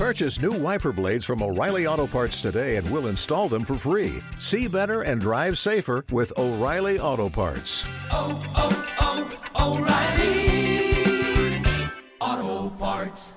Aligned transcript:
Purchase 0.00 0.40
new 0.40 0.52
wiper 0.52 0.92
blades 0.94 1.26
from 1.26 1.42
O'Reilly 1.42 1.86
Auto 1.86 2.06
Parts 2.06 2.40
today 2.40 2.76
and 2.76 2.90
we'll 2.90 3.08
install 3.08 3.50
them 3.50 3.66
for 3.66 3.74
free. 3.74 4.22
See 4.38 4.66
better 4.66 5.02
and 5.02 5.20
drive 5.20 5.58
safer 5.58 6.06
with 6.10 6.32
O'Reilly 6.38 6.98
Auto 6.98 7.28
Parts. 7.28 7.84
Oh, 8.10 8.32
oh, 8.56 8.72
oh, 9.58 9.76
O'Reilly 9.76 10.40
Auto 12.18 12.70
Parts. 12.78 13.34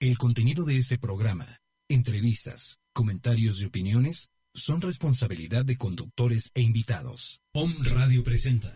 El 0.00 0.18
contenido 0.18 0.64
de 0.64 0.78
este 0.78 0.98
programa, 0.98 1.46
entrevistas, 1.88 2.80
comentarios 2.92 3.62
y 3.62 3.66
opiniones 3.66 4.30
son 4.52 4.80
responsabilidad 4.80 5.64
de 5.64 5.76
conductores 5.76 6.50
e 6.56 6.62
invitados. 6.62 7.40
POM 7.52 7.70
Radio 7.94 8.24
presenta. 8.24 8.74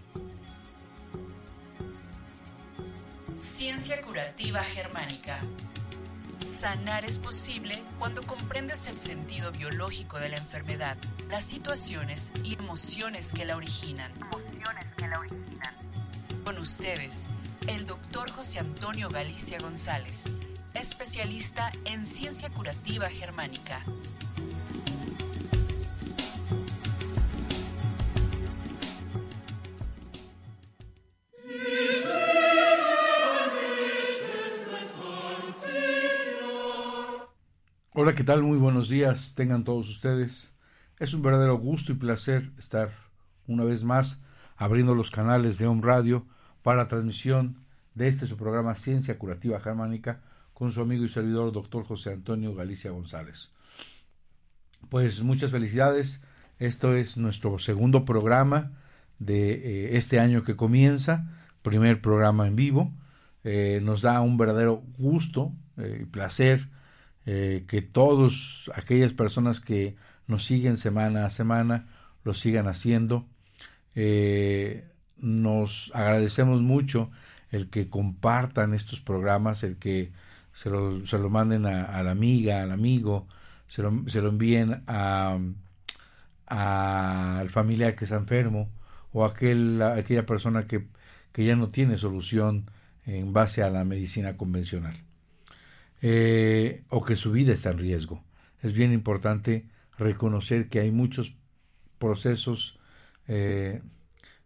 Ciencia 3.47 4.03
curativa 4.03 4.61
germánica. 4.63 5.39
Sanar 6.41 7.05
es 7.05 7.21
posible 7.21 7.81
cuando 7.97 8.21
comprendes 8.23 8.89
el 8.89 8.99
sentido 8.99 9.53
biológico 9.53 10.19
de 10.19 10.29
la 10.29 10.37
enfermedad, 10.37 10.97
las 11.31 11.45
situaciones 11.45 12.33
y 12.43 12.55
emociones 12.55 13.33
que 13.33 13.45
la 13.45 13.57
originan. 13.57 14.13
Con 16.45 16.59
ustedes, 16.59 17.31
el 17.69 17.87
doctor 17.87 18.31
José 18.33 18.59
Antonio 18.59 19.09
Galicia 19.09 19.59
González, 19.59 20.33
especialista 20.75 21.71
en 21.85 22.05
ciencia 22.05 22.51
curativa 22.51 23.09
germánica. 23.09 23.81
Hola, 37.99 38.15
¿qué 38.15 38.25
tal? 38.25 38.43
Muy 38.43 38.59
buenos 38.59 38.91
días, 38.91 39.33
tengan 39.35 39.65
todos 39.65 39.89
ustedes. 39.89 40.53
Es 40.99 41.15
un 41.15 41.23
verdadero 41.23 41.57
gusto 41.57 41.93
y 41.93 41.95
placer 41.95 42.53
estar 42.59 42.93
una 43.47 43.65
vez 43.65 43.85
más 43.85 44.23
abriendo 44.55 44.95
los 44.95 45.11
canales 45.11 45.57
de 45.57 45.67
Home 45.67 45.81
Radio 45.83 46.27
para 46.63 46.77
la 46.77 46.89
transmisión 46.89 47.65
de 47.95 48.09
este 48.09 48.27
su 48.27 48.37
programa 48.37 48.75
Ciencia 48.75 49.19
Curativa 49.19 49.59
Germánica 49.61 50.21
con 50.53 50.73
su 50.73 50.83
amigo 50.83 51.07
y 51.07 51.09
servidor 51.09 51.53
doctor 51.53 51.85
José 51.85 52.13
Antonio 52.13 52.55
Galicia 52.55 52.91
González. 52.91 53.51
Pues 54.91 55.23
muchas 55.23 55.51
felicidades, 55.51 56.21
esto 56.59 56.95
es 56.95 57.17
nuestro 57.17 57.59
segundo 57.59 58.05
programa 58.05 58.73
de 59.19 59.53
eh, 59.53 59.97
este 59.97 60.21
año 60.21 60.45
que 60.45 60.55
comienza, 60.55 61.31
primer 61.63 62.03
programa 62.03 62.47
en 62.47 62.57
vivo. 62.57 62.93
Eh, 63.43 63.81
nos 63.83 64.03
da 64.03 64.21
un 64.21 64.37
verdadero 64.37 64.83
gusto 64.99 65.55
eh, 65.79 66.01
y 66.03 66.05
placer 66.05 66.69
eh, 67.27 67.65
que 67.67 67.83
todos 67.83 68.71
aquellas 68.75 69.13
personas 69.13 69.61
que 69.61 69.97
nos 70.29 70.45
siguen 70.45 70.77
semana 70.77 71.27
a 71.27 71.31
semana 71.31 71.87
lo 72.25 72.35
sigan 72.35 72.69
haciendo. 72.69 73.27
Eh, 73.95 74.89
nos 75.19 75.91
agradecemos 75.95 76.61
mucho 76.63 77.11
el 77.51 77.69
que 77.69 77.89
compartan 77.89 78.75
estos 78.75 79.01
programas, 79.01 79.63
el 79.65 79.77
que 79.77 80.13
se 80.53 80.71
lo, 80.71 81.05
se 81.07 81.19
lo 81.19 81.31
manden 81.31 81.67
a, 81.67 82.03
la 82.03 82.11
amiga, 82.11 82.63
al 82.63 82.73
amigo, 82.73 83.27
se 83.69 83.83
lo, 83.83 84.09
se 84.09 84.21
lo 84.21 84.31
envíen 84.31 84.83
a, 84.87 85.39
al 86.47 87.51
familiar 87.51 87.95
que 87.97 88.05
está 88.05 88.17
enfermo 88.17 88.71
o 89.13 89.25
a 89.25 89.29
aquel, 89.29 89.83
aquella 89.83 90.27
persona 90.27 90.67
que, 90.67 90.87
que 91.33 91.45
ya 91.45 91.57
no 91.57 91.69
tiene 91.69 91.97
solución 91.97 92.67
en 93.07 93.33
base 93.33 93.63
a 93.63 93.71
la 93.71 93.85
medicina 93.85 94.37
convencional. 94.37 94.95
Eh, 96.03 96.85
o 96.91 97.05
que 97.05 97.17
su 97.17 97.33
vida 97.33 97.53
está 97.53 97.71
en 97.71 97.79
riesgo. 97.79 98.23
Es 98.63 98.73
bien 98.73 98.93
importante 98.93 99.69
reconocer 99.99 100.69
que 100.69 100.81
hay 100.81 100.91
muchos 100.91 101.35
procesos 101.99 102.79
eh, 103.29 103.81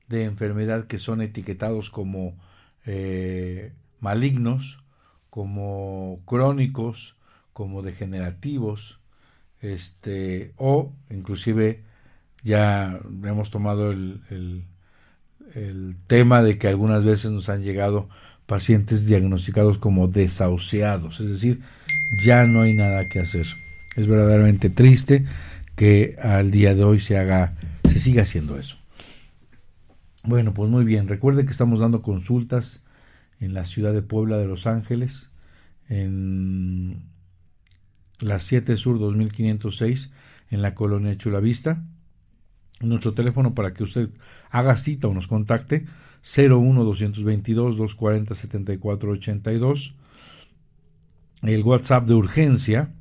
de 0.08 0.24
enfermedad 0.24 0.86
que 0.86 0.98
son 0.98 1.20
etiquetados 1.22 1.90
como 1.90 2.38
eh, 2.86 3.72
malignos, 4.00 4.82
como 5.28 6.20
crónicos, 6.24 7.16
como 7.52 7.82
degenerativos, 7.82 9.00
este, 9.60 10.52
o 10.56 10.92
inclusive 11.10 11.84
ya 12.42 13.00
hemos 13.24 13.50
tomado 13.50 13.90
el, 13.90 14.22
el, 14.30 14.64
el 15.54 15.96
tema 16.06 16.42
de 16.42 16.58
que 16.58 16.68
algunas 16.68 17.04
veces 17.04 17.30
nos 17.30 17.48
han 17.48 17.62
llegado 17.62 18.08
pacientes 18.50 19.06
diagnosticados 19.06 19.78
como 19.78 20.08
desahuciados, 20.08 21.20
es 21.20 21.28
decir, 21.28 21.60
ya 22.24 22.46
no 22.46 22.62
hay 22.62 22.74
nada 22.74 23.08
que 23.08 23.20
hacer. 23.20 23.46
Es 23.94 24.08
verdaderamente 24.08 24.70
triste 24.70 25.24
que 25.76 26.16
al 26.20 26.50
día 26.50 26.74
de 26.74 26.82
hoy 26.82 26.98
se 26.98 27.16
haga, 27.16 27.54
se 27.84 28.00
siga 28.00 28.22
haciendo 28.22 28.58
eso. 28.58 28.76
Bueno, 30.24 30.52
pues 30.52 30.68
muy 30.68 30.84
bien. 30.84 31.06
Recuerde 31.06 31.44
que 31.44 31.52
estamos 31.52 31.78
dando 31.78 32.02
consultas 32.02 32.80
en 33.38 33.54
la 33.54 33.64
ciudad 33.64 33.92
de 33.92 34.02
Puebla 34.02 34.36
de 34.36 34.46
Los 34.46 34.66
Ángeles, 34.66 35.30
en 35.88 37.04
la 38.18 38.40
7 38.40 38.74
Sur 38.74 38.98
2506, 38.98 40.10
en 40.50 40.60
la 40.60 40.74
colonia 40.74 41.16
Chulavista. 41.16 41.84
Nuestro 42.80 43.12
teléfono 43.12 43.54
para 43.54 43.72
que 43.74 43.84
usted 43.84 44.08
haga 44.50 44.76
cita 44.76 45.06
o 45.06 45.14
nos 45.14 45.28
contacte 45.28 45.84
01 46.24 46.84
222 46.84 47.76
240 47.76 48.34
7482 48.34 49.94
el 51.42 51.62
WhatsApp 51.62 52.06
de 52.06 52.14
urgencia 52.14 52.92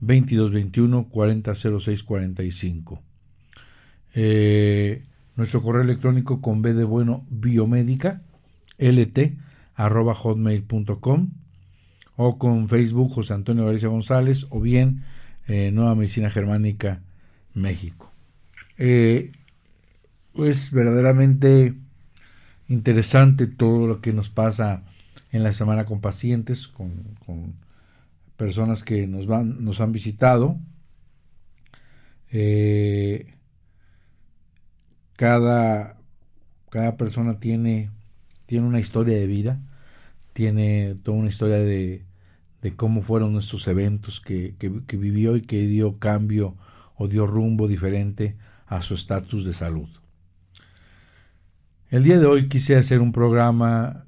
2221 0.00 1.08
400645 1.08 3.02
eh, 4.14 5.02
nuestro 5.36 5.62
correo 5.62 5.82
electrónico 5.82 6.40
con 6.40 6.62
B 6.62 6.74
de 6.74 6.84
bueno 6.84 7.24
biomédica 7.30 8.22
lt 8.78 9.38
arroba 9.74 10.14
hotmail.com 10.14 11.30
o 12.16 12.38
con 12.38 12.68
Facebook 12.68 13.12
José 13.12 13.34
Antonio 13.34 13.66
Galicia 13.66 13.88
González 13.88 14.46
o 14.50 14.60
bien 14.60 15.04
eh, 15.48 15.70
Nueva 15.72 15.94
Medicina 15.94 16.30
Germánica 16.30 17.00
México. 17.54 18.09
Eh, 18.82 19.32
es 20.36 20.72
verdaderamente 20.72 21.74
interesante 22.66 23.46
todo 23.46 23.86
lo 23.86 24.00
que 24.00 24.14
nos 24.14 24.30
pasa 24.30 24.84
en 25.32 25.42
la 25.42 25.52
semana 25.52 25.84
con 25.84 26.00
pacientes, 26.00 26.66
con, 26.66 26.94
personas 28.38 28.82
que 28.82 29.06
nos, 29.06 29.26
van, 29.26 29.62
nos 29.62 29.82
han 29.82 29.92
visitado. 29.92 30.56
Eh, 32.32 33.34
cada, 35.14 35.98
cada 36.70 36.96
persona 36.96 37.38
tiene, 37.38 37.90
tiene 38.46 38.66
una 38.66 38.80
historia 38.80 39.18
de 39.18 39.26
vida, 39.26 39.60
tiene 40.32 40.96
toda 41.02 41.18
una 41.18 41.28
historia 41.28 41.58
de, 41.58 42.06
cómo 42.76 43.02
fueron 43.02 43.34
nuestros 43.34 43.68
eventos 43.68 44.22
que, 44.22 44.54
que 44.58 44.96
vivió 44.96 45.36
y 45.36 45.42
que 45.42 45.66
dio 45.66 45.98
cambio 45.98 46.56
o 46.96 47.08
dio 47.08 47.26
rumbo 47.26 47.68
diferente 47.68 48.36
a 48.70 48.80
su 48.80 48.94
estatus 48.94 49.44
de 49.44 49.52
salud. 49.52 49.88
El 51.90 52.04
día 52.04 52.20
de 52.20 52.26
hoy 52.26 52.48
quise 52.48 52.76
hacer 52.76 53.00
un 53.00 53.10
programa 53.10 54.06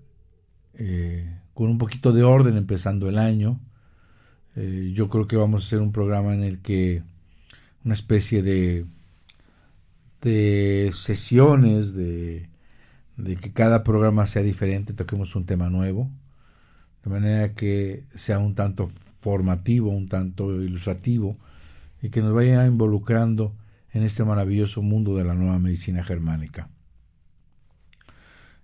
eh, 0.74 1.36
con 1.52 1.68
un 1.68 1.78
poquito 1.78 2.12
de 2.12 2.22
orden 2.22 2.56
empezando 2.56 3.08
el 3.08 3.18
año. 3.18 3.58
Eh, 4.54 4.92
yo 4.94 5.08
creo 5.08 5.26
que 5.26 5.36
vamos 5.36 5.64
a 5.64 5.66
hacer 5.66 5.80
un 5.80 5.90
programa 5.90 6.32
en 6.32 6.44
el 6.44 6.60
que 6.60 7.02
una 7.84 7.94
especie 7.94 8.44
de, 8.44 8.86
de 10.20 10.90
sesiones, 10.92 11.94
de, 11.96 12.48
de 13.16 13.36
que 13.36 13.52
cada 13.52 13.82
programa 13.82 14.26
sea 14.26 14.44
diferente, 14.44 14.92
toquemos 14.92 15.34
un 15.34 15.44
tema 15.44 15.70
nuevo, 15.70 16.08
de 17.02 17.10
manera 17.10 17.54
que 17.54 18.04
sea 18.14 18.38
un 18.38 18.54
tanto 18.54 18.86
formativo, 19.18 19.90
un 19.90 20.08
tanto 20.08 20.62
ilustrativo 20.62 21.36
y 22.00 22.10
que 22.10 22.22
nos 22.22 22.32
vaya 22.32 22.64
involucrando 22.64 23.56
en 23.92 24.02
este 24.02 24.24
maravilloso 24.24 24.82
mundo 24.82 25.16
de 25.16 25.24
la 25.24 25.34
nueva 25.34 25.58
medicina 25.58 26.02
germánica. 26.02 26.68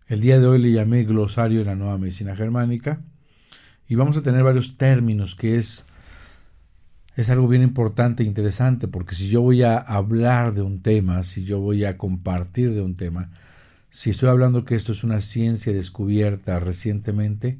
El 0.06 0.20
día 0.20 0.40
de 0.40 0.46
hoy 0.46 0.58
le 0.58 0.72
llamé 0.72 1.04
glosario 1.04 1.58
de 1.58 1.66
la 1.66 1.74
nueva 1.74 1.98
medicina 1.98 2.34
germánica 2.34 3.02
y 3.86 3.94
vamos 3.94 4.16
a 4.16 4.22
tener 4.22 4.42
varios 4.42 4.76
términos 4.76 5.34
que 5.34 5.56
es 5.56 5.86
es 7.18 7.30
algo 7.30 7.48
bien 7.48 7.62
importante 7.62 8.22
e 8.22 8.26
interesante 8.26 8.86
porque 8.86 9.16
si 9.16 9.28
yo 9.28 9.42
voy 9.42 9.64
a 9.64 9.76
hablar 9.76 10.54
de 10.54 10.62
un 10.62 10.82
tema, 10.82 11.24
si 11.24 11.44
yo 11.44 11.58
voy 11.58 11.84
a 11.84 11.98
compartir 11.98 12.72
de 12.72 12.80
un 12.80 12.94
tema, 12.94 13.32
si 13.90 14.10
estoy 14.10 14.28
hablando 14.28 14.64
que 14.64 14.76
esto 14.76 14.92
es 14.92 15.02
una 15.02 15.18
ciencia 15.18 15.72
descubierta 15.72 16.60
recientemente, 16.60 17.58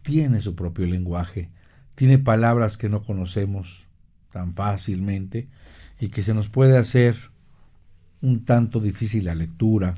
tiene 0.00 0.40
su 0.40 0.54
propio 0.54 0.86
lenguaje, 0.86 1.50
tiene 1.96 2.18
palabras 2.18 2.78
que 2.78 2.88
no 2.88 3.02
conocemos 3.02 3.86
tan 4.30 4.54
fácilmente 4.54 5.48
y 5.98 6.08
que 6.08 6.22
se 6.22 6.34
nos 6.34 6.48
puede 6.48 6.76
hacer 6.76 7.16
un 8.20 8.44
tanto 8.44 8.80
difícil 8.80 9.24
la 9.24 9.34
lectura, 9.34 9.94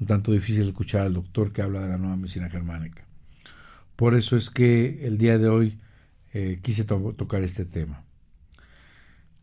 un 0.00 0.06
tanto 0.06 0.32
difícil 0.32 0.64
escuchar 0.64 1.02
al 1.02 1.14
doctor 1.14 1.52
que 1.52 1.62
habla 1.62 1.82
de 1.82 1.88
la 1.88 1.98
nueva 1.98 2.16
medicina 2.16 2.48
germánica. 2.48 3.04
Por 3.96 4.14
eso 4.14 4.36
es 4.36 4.50
que 4.50 5.06
el 5.06 5.18
día 5.18 5.38
de 5.38 5.48
hoy 5.48 5.78
eh, 6.32 6.58
quise 6.62 6.84
tocar 6.84 7.42
este 7.42 7.64
tema. 7.64 8.04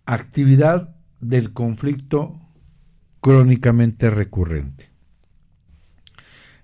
Actividad 0.05 0.95
del 1.21 1.53
conflicto 1.53 2.39
crónicamente 3.21 4.09
recurrente. 4.09 4.89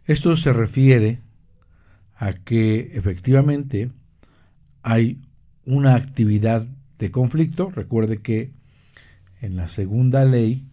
Esto 0.05 0.35
se 0.35 0.51
refiere 0.51 1.19
a 2.15 2.33
que 2.33 2.91
efectivamente 2.93 3.91
hay 4.81 5.21
una 5.65 5.95
actividad 5.95 6.67
de 6.97 7.11
conflicto. 7.11 7.69
Recuerde 7.69 8.17
que 8.17 8.56
en 9.41 9.55
la 9.55 9.67
segunda 9.67 10.25
ley, 10.25 10.65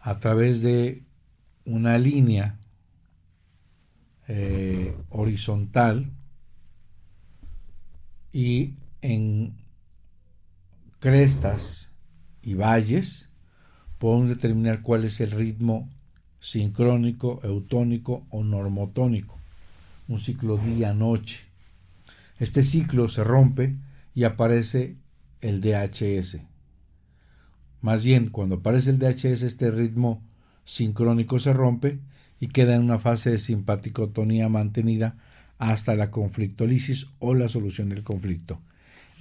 a 0.00 0.18
través 0.18 0.62
de 0.62 1.02
una 1.64 1.98
línea 1.98 2.58
eh, 4.28 4.96
horizontal 5.10 6.10
y 8.32 8.74
en 9.02 9.56
crestas 11.00 11.92
y 12.42 12.54
valles, 12.54 13.28
podemos 13.98 14.28
determinar 14.28 14.82
cuál 14.82 15.04
es 15.04 15.20
el 15.20 15.32
ritmo 15.32 15.88
sincrónico, 16.40 17.40
eutónico 17.42 18.26
o 18.30 18.44
normotónico, 18.44 19.38
un 20.06 20.20
ciclo 20.20 20.56
día-noche. 20.56 21.44
Este 22.38 22.62
ciclo 22.62 23.08
se 23.08 23.24
rompe 23.24 23.74
y 24.14 24.24
aparece 24.24 24.96
el 25.40 25.60
DHS. 25.60 26.38
Más 27.80 28.04
bien, 28.04 28.30
cuando 28.30 28.56
aparece 28.56 28.90
el 28.90 28.98
DHS, 28.98 29.42
este 29.42 29.70
ritmo 29.70 30.22
sincrónico 30.64 31.38
se 31.38 31.52
rompe 31.52 31.98
y 32.40 32.48
queda 32.48 32.74
en 32.74 32.82
una 32.82 32.98
fase 32.98 33.30
de 33.30 33.38
simpaticotonía 33.38 34.48
mantenida 34.48 35.16
hasta 35.58 35.94
la 35.94 36.10
conflictolisis 36.10 37.06
o 37.18 37.34
la 37.34 37.48
solución 37.48 37.88
del 37.88 38.02
conflicto. 38.02 38.60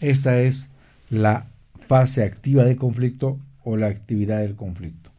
Esta 0.02 0.42
es 0.42 0.68
la 1.10 1.48
fase 1.80 2.24
activa 2.24 2.64
de 2.64 2.76
conflicto 2.76 3.40
o 3.64 3.78
la 3.78 3.88
actividad 3.88 4.42
del 4.42 4.56
conflicto. 4.56 5.12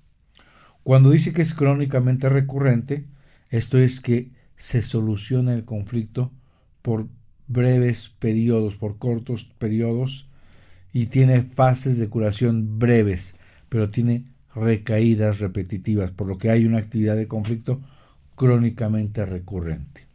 Cuando 0.83 1.11
dice 1.11 1.33
que 1.33 1.43
es 1.43 1.55
crónicamente 1.55 2.29
recurrente, 2.29 3.05
esto 3.51 3.79
es 3.79 4.01
que 4.01 4.31
se 4.57 4.83
soluciona 4.83 5.53
el 5.53 5.65
conflicto 5.65 6.31
por 6.83 7.09
breves 7.49 8.09
periodos, 8.19 8.77
por 8.77 8.99
cortos 8.99 9.45
periodos, 9.59 10.29
y 10.97 11.09
tiene 11.09 11.43
fases 11.43 11.99
de 11.99 12.09
curación 12.09 12.79
breves, 12.79 13.35
pero 13.69 13.91
tiene 13.91 14.25
recaídas 14.55 15.41
repetitivas, 15.41 16.11
por 16.11 16.27
lo 16.27 16.39
que 16.39 16.49
hay 16.49 16.65
una 16.65 16.79
actividad 16.79 17.17
de 17.17 17.29
conflicto 17.29 17.83
crónicamente 18.35 19.27
recurrente. 19.27 20.07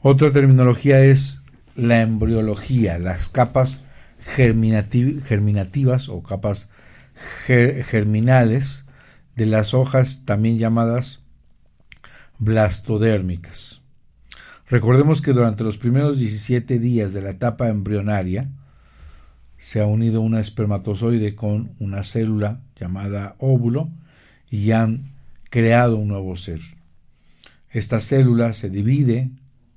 Otra 0.00 0.30
terminología 0.30 1.04
es 1.04 1.42
la 1.74 2.00
embriología, 2.00 2.98
las 2.98 3.28
capas 3.28 3.82
germinativas 4.18 6.08
o 6.08 6.22
capas 6.22 6.70
germinales 7.44 8.86
de 9.36 9.44
las 9.44 9.74
hojas 9.74 10.22
también 10.24 10.56
llamadas 10.56 11.20
blastodérmicas. 12.38 13.82
Recordemos 14.70 15.20
que 15.20 15.34
durante 15.34 15.64
los 15.64 15.76
primeros 15.76 16.18
17 16.18 16.78
días 16.78 17.12
de 17.12 17.20
la 17.20 17.30
etapa 17.32 17.68
embrionaria 17.68 18.48
se 19.60 19.80
ha 19.80 19.86
unido 19.86 20.20
una 20.22 20.40
espermatozoide 20.40 21.36
con 21.36 21.72
una 21.78 22.02
célula 22.02 22.62
llamada 22.80 23.36
óvulo 23.38 23.90
y 24.50 24.70
han 24.70 25.12
creado 25.50 25.98
un 25.98 26.08
nuevo 26.08 26.34
ser. 26.34 26.60
Esta 27.70 28.00
célula 28.00 28.54
se 28.54 28.70
divide 28.70 29.28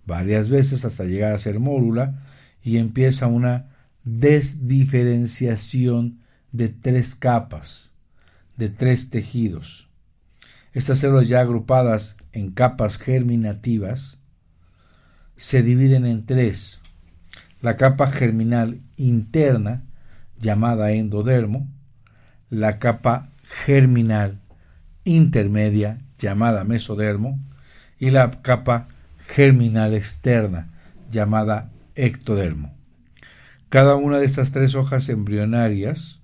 varias 0.06 0.48
veces 0.48 0.86
hasta 0.86 1.04
llegar 1.04 1.34
a 1.34 1.38
ser 1.38 1.60
mórula 1.60 2.24
y 2.64 2.78
empieza 2.78 3.28
una 3.28 3.72
desdiferenciación 4.06 6.20
de 6.54 6.70
tres 6.70 7.14
capas, 7.14 7.92
de 8.56 8.70
tres 8.70 9.10
tejidos. 9.10 9.90
Estas 10.72 11.00
células 11.00 11.28
ya 11.28 11.42
agrupadas 11.42 12.16
en 12.32 12.52
capas 12.52 12.98
germinativas 12.98 14.18
se 15.36 15.62
dividen 15.62 16.06
en 16.06 16.26
tres. 16.26 16.80
La 17.64 17.78
capa 17.78 18.08
germinal 18.08 18.82
interna, 18.98 19.84
llamada 20.38 20.92
endodermo, 20.92 21.66
la 22.50 22.78
capa 22.78 23.30
germinal 23.42 24.42
intermedia, 25.06 26.02
llamada 26.18 26.66
mesodermo, 26.66 27.40
y 27.98 28.10
la 28.10 28.32
capa 28.32 28.90
germinal 29.18 29.94
externa, 29.94 30.74
llamada 31.10 31.72
ectodermo. 31.96 32.74
Cada 33.70 33.96
una 33.96 34.18
de 34.18 34.26
estas 34.26 34.52
tres 34.52 34.76
hojas 34.76 35.08
embrionarias 35.08 36.20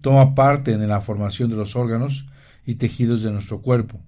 toma 0.00 0.36
parte 0.36 0.74
en 0.74 0.86
la 0.86 1.00
formación 1.00 1.50
de 1.50 1.56
los 1.56 1.74
órganos 1.74 2.28
y 2.64 2.76
tejidos 2.76 3.24
de 3.24 3.32
nuestro 3.32 3.62
cuerpo. 3.62 4.00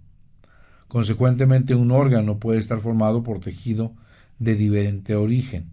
Consecuentemente, 0.87 1.75
un 1.75 1.91
órgano 1.91 2.39
puede 2.39 2.61
estar 2.61 2.79
formado 2.79 3.25
por 3.25 3.41
tejido 3.41 3.93
de 4.39 4.57
diferente 4.57 5.15
origen, 5.15 5.71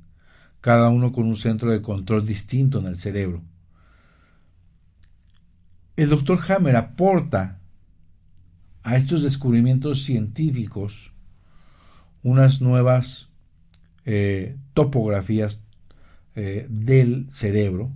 cada 0.61 0.89
uno 0.89 1.11
con 1.11 1.25
un 1.25 1.35
centro 1.35 1.71
de 1.71 1.81
control 1.81 2.25
distinto 2.25 2.79
en 2.79 2.85
el 2.85 2.97
cerebro. 2.97 3.43
El 5.95 6.09
doctor 6.09 6.39
Hammer 6.49 6.75
aporta 6.75 7.59
a 8.83 8.95
estos 8.95 9.23
descubrimientos 9.23 10.03
científicos 10.03 11.11
unas 12.23 12.61
nuevas 12.61 13.29
eh, 14.05 14.57
topografías 14.73 15.61
eh, 16.35 16.65
del 16.69 17.29
cerebro, 17.29 17.91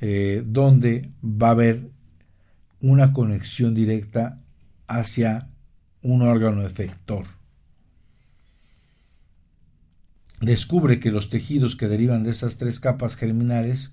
eh, 0.00 0.42
donde 0.46 1.10
va 1.22 1.48
a 1.48 1.52
haber 1.52 1.90
una 2.80 3.12
conexión 3.12 3.74
directa 3.74 4.40
hacia 4.86 5.48
un 6.02 6.22
órgano 6.22 6.66
efector. 6.66 7.24
Descubre 10.44 11.00
que 11.00 11.10
los 11.10 11.30
tejidos 11.30 11.74
que 11.74 11.88
derivan 11.88 12.22
de 12.22 12.30
esas 12.30 12.56
tres 12.56 12.78
capas 12.78 13.16
germinales 13.16 13.92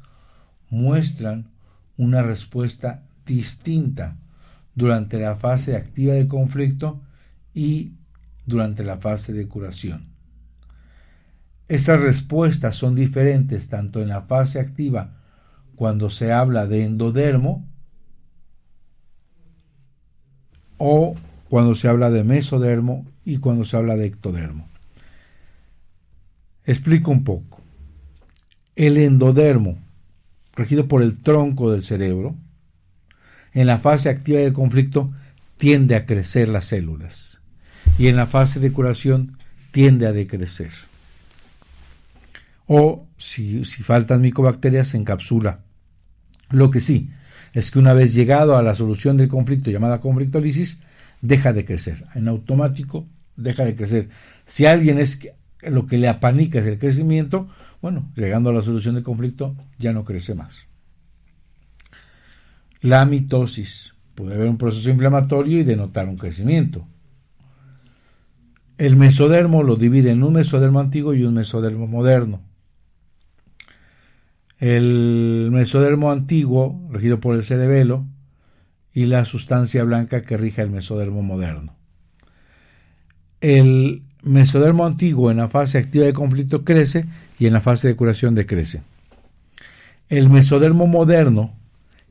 muestran 0.69 1.49
una 1.95 2.23
respuesta 2.23 3.03
distinta 3.25 4.17
durante 4.75 5.17
la 5.17 5.37
fase 5.37 5.77
activa 5.77 6.13
de 6.13 6.27
conflicto 6.27 7.01
y 7.53 7.93
durante 8.45 8.83
la 8.83 8.97
fase 8.97 9.31
de 9.31 9.47
curación. 9.47 10.09
Estas 11.69 12.01
respuestas 12.01 12.75
son 12.75 12.95
diferentes 12.95 13.69
tanto 13.69 14.01
en 14.01 14.09
la 14.09 14.23
fase 14.23 14.59
activa 14.59 15.21
cuando 15.77 16.09
se 16.09 16.33
habla 16.33 16.67
de 16.67 16.83
endodermo 16.83 17.65
o 20.77 21.15
cuando 21.47 21.75
se 21.75 21.87
habla 21.87 22.09
de 22.09 22.25
mesodermo 22.25 23.05
y 23.23 23.37
cuando 23.37 23.63
se 23.63 23.77
habla 23.77 23.95
de 23.95 24.07
ectodermo. 24.07 24.70
Explico 26.65 27.11
un 27.11 27.23
poco. 27.23 27.61
El 28.75 28.97
endodermo, 28.97 29.77
regido 30.55 30.87
por 30.87 31.01
el 31.01 31.17
tronco 31.17 31.71
del 31.71 31.83
cerebro, 31.83 32.35
en 33.53 33.67
la 33.67 33.79
fase 33.79 34.09
activa 34.09 34.39
del 34.39 34.53
conflicto 34.53 35.11
tiende 35.57 35.95
a 35.95 36.05
crecer 36.05 36.49
las 36.49 36.65
células 36.65 37.41
y 37.97 38.07
en 38.07 38.15
la 38.15 38.25
fase 38.25 38.59
de 38.59 38.71
curación 38.71 39.37
tiende 39.71 40.07
a 40.07 40.13
decrecer 40.13 40.71
o 42.73 43.05
si, 43.17 43.65
faltan 43.65 44.21
micobacterias 44.21 44.87
se 44.87 44.97
encapsula. 44.97 45.59
Lo 46.51 46.71
que 46.71 46.79
sí 46.79 47.09
es 47.51 47.69
que 47.69 47.79
una 47.79 47.93
vez 47.93 48.15
llegado 48.15 48.55
a 48.55 48.63
la 48.63 48.75
solución 48.75 49.17
del 49.17 49.27
conflicto 49.27 49.71
llamada 49.71 49.99
conflictolisis, 49.99 50.79
deja 51.19 51.51
de 51.51 51.65
crecer. 51.65 52.05
En 52.15 52.29
automático 52.29 53.05
deja 53.35 53.65
de 53.65 53.75
crecer. 53.75 54.07
Si 54.45 54.67
alguien 54.67 54.99
es 54.99 55.19
lo 55.63 55.85
que 55.85 55.97
le 55.97 56.07
apanica 56.07 56.59
es 56.59 56.65
el 56.65 56.79
crecimiento, 56.79 57.47
bueno, 57.81 58.11
llegando 58.15 58.49
a 58.49 58.53
la 58.53 58.61
solución 58.61 58.95
del 58.95 59.03
conflicto 59.03 59.55
ya 59.77 59.93
no 59.93 60.03
crece 60.03 60.35
más. 60.35 60.65
La 62.81 63.05
mitosis. 63.05 63.93
Puede 64.15 64.35
haber 64.35 64.49
un 64.49 64.57
proceso 64.57 64.89
inflamatorio 64.89 65.59
y 65.59 65.63
denotar 65.63 66.07
un 66.07 66.17
crecimiento. 66.17 66.85
El 68.77 68.97
mesodermo 68.97 69.63
lo 69.63 69.75
divide 69.75 70.11
en 70.11 70.23
un 70.23 70.33
mesodermo 70.33 70.79
antiguo 70.79 71.13
y 71.13 71.23
un 71.23 71.35
mesodermo 71.35 71.87
moderno. 71.87 72.41
El 74.59 75.49
mesodermo 75.51 76.11
antiguo, 76.11 76.79
regido 76.91 77.19
por 77.19 77.35
el 77.35 77.43
cerebelo, 77.43 78.05
y 78.93 79.05
la 79.05 79.25
sustancia 79.25 79.83
blanca 79.83 80.23
que 80.23 80.37
rige 80.37 80.61
el 80.61 80.69
mesodermo 80.69 81.23
moderno. 81.23 81.75
El 83.39 84.03
mesodermo 84.23 84.85
antiguo 84.85 85.31
en 85.31 85.37
la 85.37 85.47
fase 85.47 85.77
activa 85.77 86.05
de 86.05 86.13
conflicto 86.13 86.63
crece 86.63 87.05
y 87.39 87.47
en 87.47 87.53
la 87.53 87.61
fase 87.61 87.87
de 87.87 87.95
curación 87.95 88.35
decrece. 88.35 88.81
El 90.09 90.29
mesodermo 90.29 90.87
moderno 90.87 91.53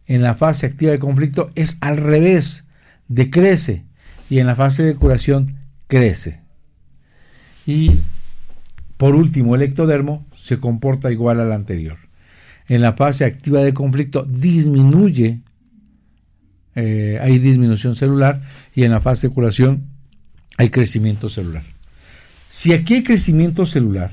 en 0.06 0.22
la 0.22 0.34
fase 0.34 0.66
activa 0.66 0.92
de 0.92 0.98
conflicto 0.98 1.50
es 1.54 1.76
al 1.80 1.96
revés, 1.96 2.64
decrece 3.08 3.84
y 4.28 4.38
en 4.38 4.46
la 4.46 4.56
fase 4.56 4.82
de 4.82 4.94
curación 4.94 5.56
crece. 5.86 6.40
Y 7.66 8.00
por 8.96 9.14
último, 9.14 9.54
el 9.54 9.62
ectodermo 9.62 10.26
se 10.34 10.58
comporta 10.58 11.10
igual 11.10 11.40
al 11.40 11.52
anterior. 11.52 11.98
En 12.68 12.82
la 12.82 12.92
fase 12.92 13.24
activa 13.24 13.60
de 13.60 13.72
conflicto 13.72 14.24
disminuye, 14.24 15.40
eh, 16.74 17.18
hay 17.20 17.38
disminución 17.38 17.96
celular 17.96 18.42
y 18.74 18.84
en 18.84 18.92
la 18.92 19.00
fase 19.00 19.28
de 19.28 19.34
curación 19.34 19.84
hay 20.56 20.70
crecimiento 20.70 21.28
celular. 21.28 21.62
Si 22.52 22.73
aquí 22.73 22.95
hay 22.95 23.02
crecimiento 23.04 23.64
celular, 23.64 24.11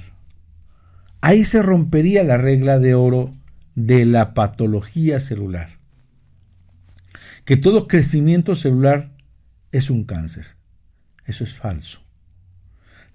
ahí 1.22 1.44
se 1.44 1.64
rompería 1.64 2.24
la 2.24 2.38
regla 2.38 2.78
de 2.78 2.94
oro 2.94 3.34
de 3.74 4.06
la 4.06 4.36
patología 4.36 5.20
celular. 5.20 5.70
Que 7.46 7.58
todo 7.58 7.88
crecimiento 7.88 8.54
celular 8.54 9.10
es 9.72 9.90
un 9.90 10.04
cáncer. 10.04 10.46
Eso 11.26 11.46
es 11.46 11.56
falso. 11.56 12.04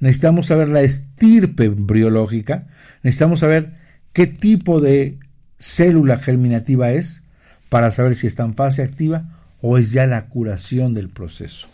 Necesitamos 0.01 0.49
saber 0.49 0.69
la 0.69 0.83
estirpe 0.83 1.67
embriológica, 1.67 2.67
necesitamos 3.05 3.39
saber 3.39 3.75
qué 4.13 4.27
tipo 4.27 4.81
de 4.81 5.21
célula 5.57 6.19
germinativa 6.19 6.91
es 6.91 7.23
para 7.69 7.93
saber 7.93 8.17
si 8.17 8.27
está 8.27 8.43
en 8.43 8.57
fase 8.57 8.83
activa 8.83 9.23
o 9.61 9.79
es 9.79 9.93
ya 9.93 10.05
la 10.09 10.23
curación 10.23 10.95
del 10.95 11.11
proceso. 11.11 11.69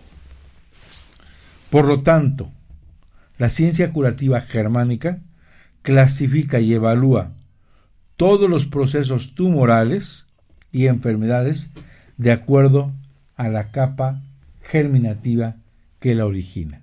Por 1.71 1.87
lo 1.87 2.03
tanto, 2.03 2.53
la 3.39 3.49
ciencia 3.49 3.91
curativa 3.91 4.41
germánica 4.41 5.21
clasifica 5.83 6.61
y 6.61 6.75
evalúa 6.75 7.33
todos 8.17 8.51
los 8.51 8.67
procesos 8.67 9.35
tumorales 9.35 10.27
y 10.73 10.87
enfermedades 10.87 11.71
de 12.17 12.33
acuerdo 12.33 12.93
a 13.37 13.49
la 13.49 13.71
capa 13.71 14.21
germinativa 14.61 15.57
que 16.01 16.15
la 16.17 16.27
origina. 16.27 16.83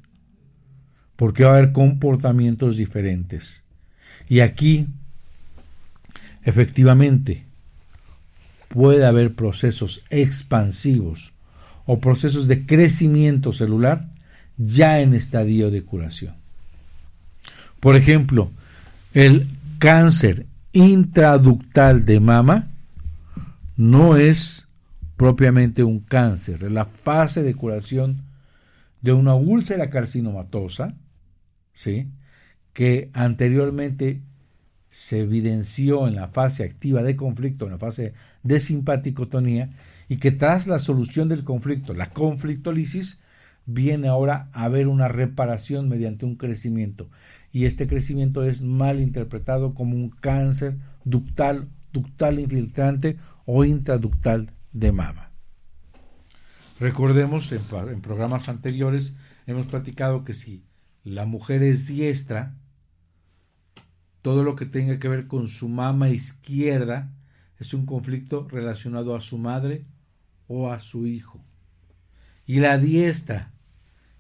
Porque 1.18 1.44
va 1.44 1.52
a 1.52 1.58
haber 1.58 1.72
comportamientos 1.74 2.78
diferentes. 2.78 3.64
Y 4.28 4.40
aquí, 4.40 4.88
efectivamente, 6.44 7.46
puede 8.70 9.06
haber 9.06 9.36
procesos 9.36 10.04
expansivos 10.10 11.34
o 11.86 12.00
procesos 12.00 12.48
de 12.48 12.66
crecimiento 12.66 13.54
celular 13.54 14.10
ya 14.58 15.02
en 15.02 15.14
estadio 15.14 15.70
de 15.70 15.84
curación. 15.84 16.45
Por 17.80 17.96
ejemplo, 17.96 18.52
el 19.14 19.48
cáncer 19.80 20.46
intraductal 20.72 22.06
de 22.06 22.20
mama 22.20 22.68
no 23.78 24.18
es 24.18 24.68
propiamente 25.18 25.84
un 25.84 26.00
cáncer, 26.00 26.64
es 26.64 26.72
la 26.72 26.86
fase 26.86 27.44
de 27.44 27.54
curación 27.54 28.24
de 29.02 29.14
una 29.14 29.36
úlcera 29.36 29.90
carcinomatosa, 29.90 30.96
¿sí? 31.74 32.08
que 32.74 33.10
anteriormente 33.14 34.22
se 34.90 35.20
evidenció 35.20 36.08
en 36.08 36.16
la 36.16 36.28
fase 36.28 36.64
activa 36.64 37.04
de 37.04 37.16
conflicto, 37.16 37.66
en 37.66 37.72
la 37.72 37.78
fase 37.78 38.14
de 38.44 38.60
simpaticotonía, 38.60 39.70
y 40.08 40.18
que 40.18 40.32
tras 40.32 40.68
la 40.68 40.80
solución 40.80 41.30
del 41.30 41.44
conflicto, 41.44 41.94
la 41.94 42.08
conflictolisis, 42.08 43.20
viene 43.66 44.08
ahora 44.08 44.50
a 44.54 44.66
haber 44.66 44.88
una 44.88 45.08
reparación 45.08 45.90
mediante 45.90 46.26
un 46.26 46.36
crecimiento. 46.36 47.10
Y 47.56 47.64
este 47.64 47.88
crecimiento 47.88 48.44
es 48.44 48.62
mal 48.62 49.00
interpretado 49.00 49.74
como 49.74 49.96
un 49.96 50.10
cáncer 50.10 50.78
ductal, 51.06 51.70
ductal 51.94 52.42
infiltrante 52.42 53.18
o 53.46 53.64
intraductal 53.64 54.52
de 54.74 54.92
mama. 54.92 55.32
Recordemos, 56.82 57.50
en, 57.54 57.62
en 57.94 58.02
programas 58.02 58.50
anteriores 58.50 59.16
hemos 59.48 59.68
platicado 59.68 60.26
que 60.26 60.34
si 60.34 60.66
la 61.06 61.26
mujer 61.26 61.64
es 61.64 61.88
diestra, 61.88 62.58
todo 64.22 64.44
lo 64.44 64.58
que 64.58 64.66
tenga 64.66 65.00
que 65.00 65.08
ver 65.08 65.28
con 65.28 65.48
su 65.48 65.70
mama 65.70 66.10
izquierda 66.10 67.10
es 67.58 67.74
un 67.74 67.86
conflicto 67.86 68.50
relacionado 68.50 69.16
a 69.16 69.22
su 69.22 69.38
madre 69.38 69.86
o 70.48 70.74
a 70.74 70.82
su 70.82 71.08
hijo. 71.08 71.42
Y 72.46 72.60
la 72.60 72.78
diestra 72.78 73.54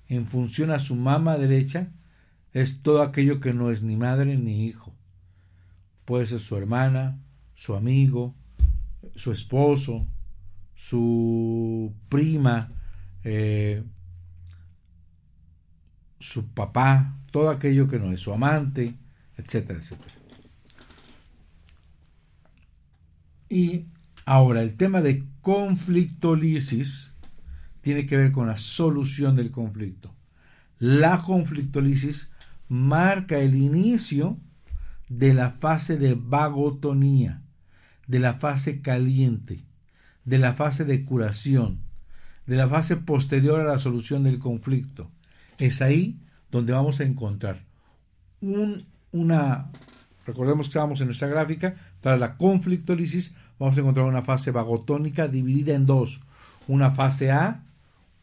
en 0.07 0.25
función 0.25 0.71
a 0.71 0.79
su 0.79 0.95
mama 0.95 1.37
derecha 1.37 1.91
es 2.55 2.81
todo 2.81 3.01
aquello 3.01 3.41
que 3.41 3.53
no 3.53 3.69
es 3.69 3.83
ni 3.83 3.97
madre 3.97 4.37
ni 4.37 4.65
hijo. 4.65 4.95
Puede 6.05 6.25
ser 6.25 6.39
su 6.39 6.55
hermana, 6.55 7.19
su 7.53 7.75
amigo, 7.75 8.33
su 9.13 9.33
esposo, 9.33 10.07
su 10.73 11.93
prima, 12.07 12.71
eh, 13.25 13.83
su 16.17 16.47
papá, 16.47 17.17
todo 17.29 17.49
aquello 17.49 17.89
que 17.89 17.99
no 17.99 18.13
es 18.13 18.21
su 18.21 18.31
amante, 18.31 18.95
etcétera, 19.35 19.79
etcétera. 19.79 20.13
Y 23.49 23.87
ahora 24.23 24.61
el 24.61 24.77
tema 24.77 25.01
de 25.01 25.25
conflictolisis 25.41 27.11
tiene 27.81 28.05
que 28.05 28.15
ver 28.15 28.31
con 28.31 28.47
la 28.47 28.55
solución 28.55 29.35
del 29.35 29.51
conflicto. 29.51 30.15
La 30.79 31.21
conflictolisis 31.21 32.31
marca 32.67 33.39
el 33.39 33.55
inicio 33.55 34.37
de 35.09 35.33
la 35.33 35.51
fase 35.51 35.97
de 35.97 36.15
vagotonía, 36.15 37.41
de 38.07 38.19
la 38.19 38.35
fase 38.35 38.81
caliente, 38.81 39.63
de 40.23 40.39
la 40.39 40.53
fase 40.53 40.85
de 40.85 41.05
curación, 41.05 41.79
de 42.45 42.55
la 42.55 42.67
fase 42.67 42.97
posterior 42.97 43.59
a 43.59 43.65
la 43.65 43.79
solución 43.79 44.23
del 44.23 44.39
conflicto. 44.39 45.11
Es 45.57 45.81
ahí 45.81 46.19
donde 46.51 46.73
vamos 46.73 46.99
a 46.99 47.03
encontrar 47.03 47.63
una, 49.11 49.71
recordemos 50.25 50.67
que 50.67 50.69
estábamos 50.69 51.01
en 51.01 51.07
nuestra 51.07 51.27
gráfica, 51.27 51.75
tras 52.01 52.19
la 52.19 52.35
conflictolisis 52.35 53.33
vamos 53.57 53.77
a 53.77 53.79
encontrar 53.79 54.05
una 54.05 54.21
fase 54.21 54.51
vagotónica 54.51 55.27
dividida 55.27 55.73
en 55.73 55.85
dos, 55.85 56.21
una 56.67 56.91
fase 56.91 57.31
A 57.31 57.61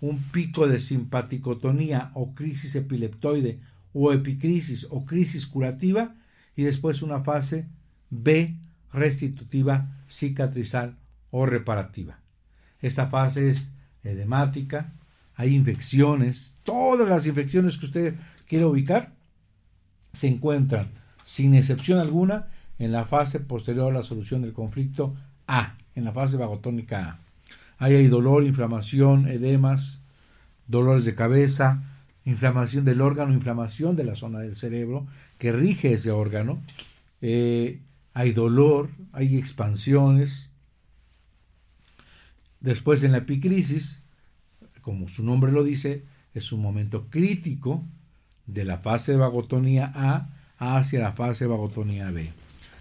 un 0.01 0.19
pico 0.19 0.67
de 0.67 0.81
simpaticotonía 0.81 2.11
o 2.15 2.35
crisis 2.35 2.75
epileptoide 2.75 3.61
o 3.93 4.13
epicrisis 4.13 4.87
o 4.91 5.05
crisis 5.05 5.47
curativa 5.47 6.15
y 6.57 6.63
después 6.65 7.03
una 7.03 7.21
fase 7.21 7.67
B 8.11 8.57
restitutiva, 8.93 10.05
cicatrizal 10.09 10.97
o 11.31 11.47
reparativa. 11.47 12.21
Esta 12.81 13.07
fase 13.07 13.51
es 13.51 13.73
edemática, 14.03 14.93
hay 15.35 15.55
infecciones, 15.55 16.57
todas 16.63 17.09
las 17.09 17.27
infecciones 17.27 17.79
que 17.79 17.87
usted 17.87 18.15
quiere 18.47 18.65
ubicar 18.65 19.13
se 20.13 20.29
encuentran 20.29 20.89
sin 21.25 21.55
excepción 21.55 21.99
alguna 21.99 22.49
en 22.79 22.93
la 22.93 23.05
fase 23.05 23.41
posterior 23.41 23.91
a 23.91 23.99
la 23.99 24.03
solución 24.03 24.43
del 24.43 24.53
conflicto 24.53 25.17
A, 25.47 25.77
en 25.95 26.05
la 26.05 26.13
fase 26.13 26.37
vagotónica 26.37 27.09
A. 27.09 27.19
Ahí 27.79 27.95
hay 27.95 28.09
dolor, 28.09 28.45
inflamación, 28.45 29.29
edemas, 29.29 30.03
dolores 30.67 31.05
de 31.05 31.15
cabeza, 31.15 31.83
inflamación 32.25 32.85
del 32.85 33.01
órgano, 33.01 33.33
inflamación 33.33 33.97
de 33.97 34.05
la 34.05 34.15
zona 34.15 34.41
del 34.41 34.57
cerebro 34.57 35.07
que 35.39 35.53
rige 35.53 35.95
ese 35.95 36.11
órgano. 36.11 36.63
Eh, 37.21 37.81
hay 38.15 38.33
dolor, 38.33 38.91
hay 39.13 39.37
expansiones. 39.37 40.51
Después 42.61 43.03
en 43.03 43.13
la 43.13 43.19
epicrisis, 43.19 44.03
como 44.83 45.09
su 45.09 45.25
nombre 45.25 45.53
lo 45.53 45.65
dice, 45.65 46.05
es 46.35 46.53
un 46.53 46.63
momento 46.63 47.07
crítico 47.11 47.85
de 48.47 48.65
la 48.65 48.79
fase 48.79 49.13
de 49.13 49.19
vagotonía 49.19 49.93
A 49.95 50.29
hacia 50.59 51.01
la 51.01 51.13
fase 51.13 51.45
de 51.45 51.51
vagotonía 51.51 52.11
B. 52.11 52.31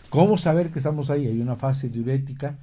¿Cómo 0.10 0.38
saber 0.38 0.72
que 0.72 0.80
estamos 0.80 1.10
ahí? 1.10 1.26
Hay 1.28 1.40
una 1.40 1.56
fase 1.56 1.90
diurética 1.90 2.58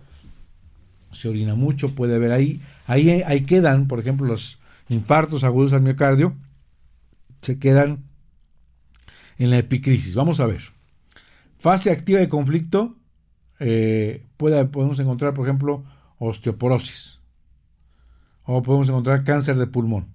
se 1.13 1.29
orina 1.29 1.55
mucho, 1.55 1.95
puede 1.95 2.15
haber 2.15 2.33
ahí, 2.33 2.61
ahí, 2.87 3.11
ahí 3.11 3.43
quedan, 3.43 3.89
por 3.89 4.01
ejemplo, 4.01 4.27
los 4.27 4.59
infartos 4.89 5.45
agudos 5.45 5.73
al 5.73 5.83
miocardio, 5.83 6.35
se 7.42 7.59
quedan 7.59 8.04
en 9.38 9.50
la 9.50 9.59
epicrisis. 9.59 10.14
Vamos 10.14 10.40
a 10.40 10.47
ver. 10.47 10.62
Fase 11.59 11.90
activa 11.90 12.21
de 12.21 12.28
conflicto, 12.28 12.97
eh, 13.59 14.25
podemos 14.37 15.00
encontrar, 15.00 15.35
por 15.35 15.47
ejemplo, 15.47 15.85
osteoporosis. 16.18 17.21
O 18.45 18.62
podemos 18.62 18.88
encontrar 18.88 19.25
cáncer 19.25 19.57
de 19.57 19.66
pulmón. 19.66 20.07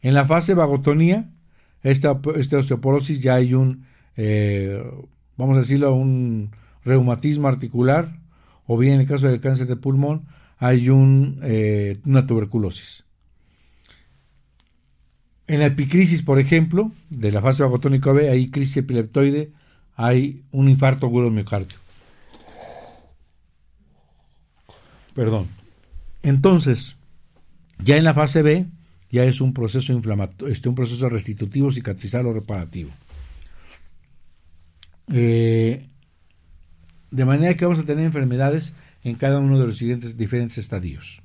En 0.00 0.14
la 0.14 0.24
fase 0.24 0.54
vagotonía, 0.54 1.30
esta, 1.82 2.20
esta 2.36 2.58
osteoporosis 2.58 3.20
ya 3.20 3.34
hay 3.34 3.54
un, 3.54 3.86
eh, 4.16 4.82
vamos 5.36 5.56
a 5.56 5.60
decirlo, 5.60 5.94
un 5.94 6.50
reumatismo 6.84 7.48
articular 7.48 8.18
o 8.66 8.76
bien 8.76 8.94
en 8.94 9.00
el 9.00 9.06
caso 9.06 9.28
del 9.28 9.40
cáncer 9.40 9.66
de 9.66 9.76
pulmón 9.76 10.26
hay 10.58 10.88
un, 10.88 11.40
eh, 11.42 12.00
una 12.06 12.26
tuberculosis. 12.26 13.03
En 15.46 15.58
la 15.58 15.66
epicrisis, 15.66 16.22
por 16.22 16.38
ejemplo, 16.38 16.90
de 17.10 17.30
la 17.30 17.42
fase 17.42 17.62
vagotónica 17.62 18.12
B, 18.12 18.30
hay 18.30 18.50
crisis 18.50 18.78
epileptoide, 18.78 19.50
hay 19.94 20.42
un 20.52 20.68
infarto 20.68 21.06
agudo 21.06 21.30
miocardio. 21.30 21.76
Perdón. 25.14 25.48
Entonces, 26.22 26.96
ya 27.78 27.96
en 27.96 28.04
la 28.04 28.14
fase 28.14 28.42
B 28.42 28.66
ya 29.10 29.24
es 29.24 29.40
un 29.40 29.52
proceso 29.52 29.92
inflamatorio, 29.92 30.52
este, 30.52 30.68
un 30.68 30.74
proceso 30.74 31.08
restitutivo, 31.08 31.70
cicatrizal 31.70 32.26
o 32.26 32.32
reparativo. 32.32 32.90
Eh, 35.12 35.86
de 37.10 37.24
manera 37.24 37.54
que 37.54 37.64
vamos 37.64 37.78
a 37.78 37.84
tener 37.84 38.04
enfermedades 38.04 38.74
en 39.04 39.14
cada 39.14 39.38
uno 39.38 39.60
de 39.60 39.66
los 39.66 39.78
siguientes 39.78 40.16
diferentes 40.16 40.58
estadios. 40.58 41.20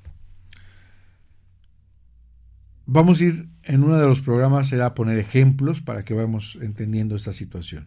Vamos 2.92 3.20
a 3.20 3.24
ir 3.24 3.48
en 3.62 3.84
uno 3.84 4.00
de 4.00 4.04
los 4.04 4.20
programas, 4.20 4.66
será 4.66 4.96
poner 4.96 5.16
ejemplos 5.16 5.80
para 5.80 6.04
que 6.04 6.12
vayamos 6.12 6.58
entendiendo 6.60 7.14
esta 7.14 7.32
situación. 7.32 7.86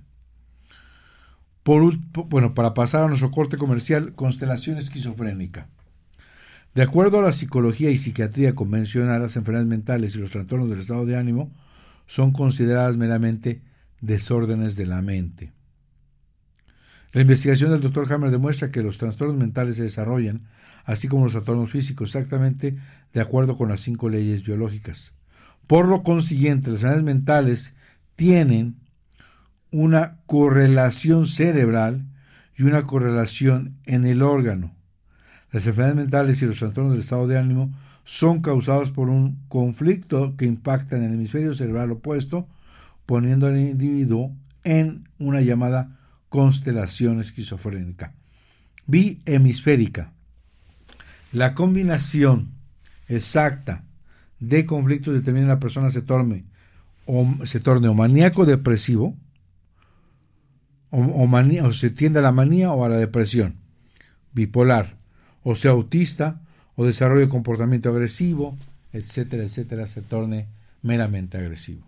Por, 1.61 1.97
bueno, 2.29 2.53
para 2.53 2.73
pasar 2.73 3.03
a 3.03 3.07
nuestro 3.09 3.29
corte 3.29 3.57
comercial, 3.57 4.13
constelación 4.15 4.77
esquizofrénica. 4.77 5.67
De 6.73 6.83
acuerdo 6.83 7.19
a 7.19 7.21
la 7.21 7.33
psicología 7.33 7.91
y 7.91 7.97
psiquiatría 7.97 8.53
convencional, 8.55 9.21
las 9.21 9.35
enfermedades 9.35 9.67
mentales 9.67 10.15
y 10.15 10.19
los 10.19 10.31
trastornos 10.31 10.69
del 10.69 10.79
estado 10.79 11.05
de 11.05 11.17
ánimo 11.17 11.51
son 12.07 12.31
consideradas 12.31 12.95
meramente 12.95 13.61
desórdenes 13.99 14.77
de 14.77 14.85
la 14.85 15.01
mente. 15.01 15.51
La 17.11 17.19
investigación 17.19 17.71
del 17.71 17.81
Dr. 17.81 18.09
Hammer 18.13 18.31
demuestra 18.31 18.71
que 18.71 18.81
los 18.81 18.97
trastornos 18.97 19.35
mentales 19.35 19.75
se 19.75 19.83
desarrollan, 19.83 20.47
así 20.83 21.07
como 21.07 21.23
los 21.23 21.33
trastornos 21.33 21.71
físicos, 21.71 22.09
exactamente 22.09 22.77
de 23.13 23.21
acuerdo 23.21 23.55
con 23.55 23.69
las 23.69 23.81
cinco 23.81 24.09
leyes 24.09 24.43
biológicas. 24.43 25.11
Por 25.67 25.87
lo 25.87 26.03
consiguiente, 26.03 26.69
las 26.69 26.79
enfermedades 26.79 27.05
mentales 27.05 27.75
tienen 28.15 28.75
una 29.71 30.17
correlación 30.25 31.27
cerebral 31.27 32.05
y 32.57 32.63
una 32.63 32.83
correlación 32.83 33.75
en 33.85 34.05
el 34.05 34.21
órgano. 34.21 34.75
Las 35.51 35.65
enfermedades 35.65 35.95
mentales 35.95 36.41
y 36.41 36.45
los 36.45 36.59
trastornos 36.59 36.93
del 36.93 37.01
estado 37.01 37.27
de 37.27 37.37
ánimo 37.37 37.73
son 38.03 38.41
causados 38.41 38.91
por 38.91 39.09
un 39.09 39.39
conflicto 39.47 40.35
que 40.35 40.45
impacta 40.45 40.97
en 40.97 41.03
el 41.03 41.13
hemisferio 41.13 41.53
cerebral 41.53 41.91
opuesto, 41.91 42.47
poniendo 43.05 43.47
al 43.47 43.57
individuo 43.57 44.31
en 44.63 45.07
una 45.19 45.41
llamada 45.41 45.99
constelación 46.29 47.19
esquizofrénica. 47.21 48.13
Bihemisférica. 48.85 50.11
La 51.33 51.55
combinación 51.55 52.51
exacta 53.07 53.83
de 54.39 54.65
conflictos 54.65 55.15
determina 55.15 55.47
que 55.47 55.53
la 55.53 55.59
persona 55.59 55.89
se 55.89 56.03
torne 56.03 56.45
o, 57.05 57.27
se 57.43 57.59
torne 57.59 57.87
o 57.87 57.93
maníaco 57.95 58.45
depresivo 58.45 59.17
o, 60.91 60.99
o 60.99 61.71
se 61.71 61.89
tiende 61.89 62.19
a 62.19 62.21
la 62.21 62.31
manía 62.31 62.71
o 62.71 62.85
a 62.85 62.89
la 62.89 62.97
depresión, 62.97 63.55
bipolar, 64.31 64.97
o 65.43 65.55
sea 65.55 65.71
autista 65.71 66.41
o 66.75 66.85
desarrolle 66.85 67.27
comportamiento 67.27 67.89
agresivo, 67.89 68.55
etcétera, 68.91 69.43
etcétera, 69.43 69.87
se 69.87 70.03
torne 70.03 70.47
meramente 70.83 71.37
agresivo. 71.37 71.87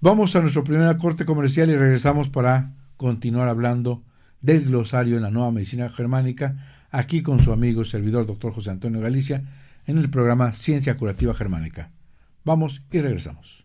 Vamos 0.00 0.34
a 0.34 0.40
nuestro 0.40 0.64
primer 0.64 0.96
corte 0.96 1.24
comercial 1.24 1.70
y 1.70 1.76
regresamos 1.76 2.28
para 2.30 2.72
continuar 2.96 3.46
hablando 3.48 4.02
del 4.40 4.64
glosario 4.64 5.16
en 5.16 5.22
la 5.22 5.30
nueva 5.30 5.52
medicina 5.52 5.88
germánica, 5.88 6.79
aquí 6.90 7.22
con 7.22 7.40
su 7.40 7.52
amigo 7.52 7.82
y 7.82 7.84
servidor 7.84 8.26
doctor 8.26 8.52
José 8.52 8.70
Antonio 8.70 9.00
Galicia, 9.00 9.44
en 9.86 9.98
el 9.98 10.10
programa 10.10 10.52
Ciencia 10.52 10.96
Curativa 10.96 11.34
Germánica. 11.34 11.90
Vamos 12.44 12.82
y 12.90 13.00
regresamos. 13.00 13.64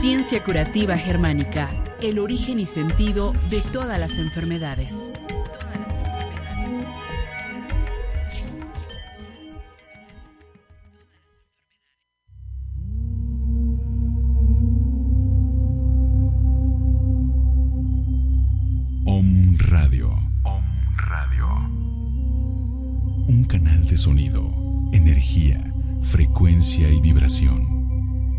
Ciencia 0.00 0.42
Curativa 0.42 0.96
Germánica, 0.96 1.68
el 2.00 2.18
origen 2.18 2.58
y 2.58 2.64
sentido 2.64 3.34
de 3.50 3.60
todas 3.60 3.98
las 3.98 4.18
enfermedades. 4.18 5.12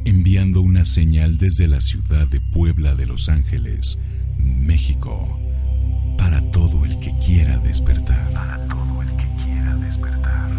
Enviando 0.04 0.62
una 0.62 0.84
señal 0.84 1.38
desde 1.38 1.68
la 1.70 1.80
ciudad 1.80 2.28
de 2.28 2.42
Puebla 2.42 2.94
de 2.94 3.06
Los 3.06 3.30
Ángeles, 3.30 3.98
México, 4.38 5.40
para 6.18 6.42
todo 6.52 6.84
el 6.84 7.00
que 7.00 7.16
quiera 7.18 7.58
despertar. 7.60 8.34
Para 8.34 8.68
todo 8.68 9.02
el 9.02 9.08
que 9.16 9.28
quiera 9.42 9.76
despertar. 9.78 10.52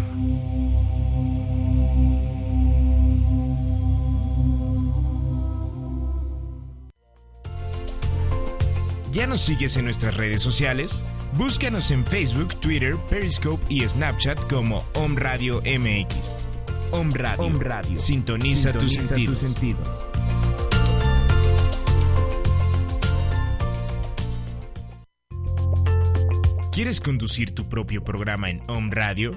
¿Ya 9.11 9.27
nos 9.27 9.41
sigues 9.41 9.77
en 9.77 9.85
nuestras 9.85 10.17
redes 10.17 10.41
sociales? 10.41 11.03
Búscanos 11.37 11.91
en 11.91 12.03
Facebook, 12.03 12.55
Twitter, 12.59 12.95
Periscope 13.11 13.63
y 13.69 13.87
Snapchat 13.87 14.47
como 14.47 14.83
Om 14.95 15.17
Radio 15.17 15.61
MX. 15.61 16.52
Om 16.95 17.11
Radio. 17.11 17.97
Sintoniza, 17.97 18.71
tu 18.71 18.87
sentido. 18.87 19.33
¿Quieres 26.71 27.01
conducir 27.01 27.55
tu 27.55 27.67
propio 27.67 28.03
programa 28.03 28.51
en 28.51 28.61
Om 28.69 28.91
Radio? 28.91 29.31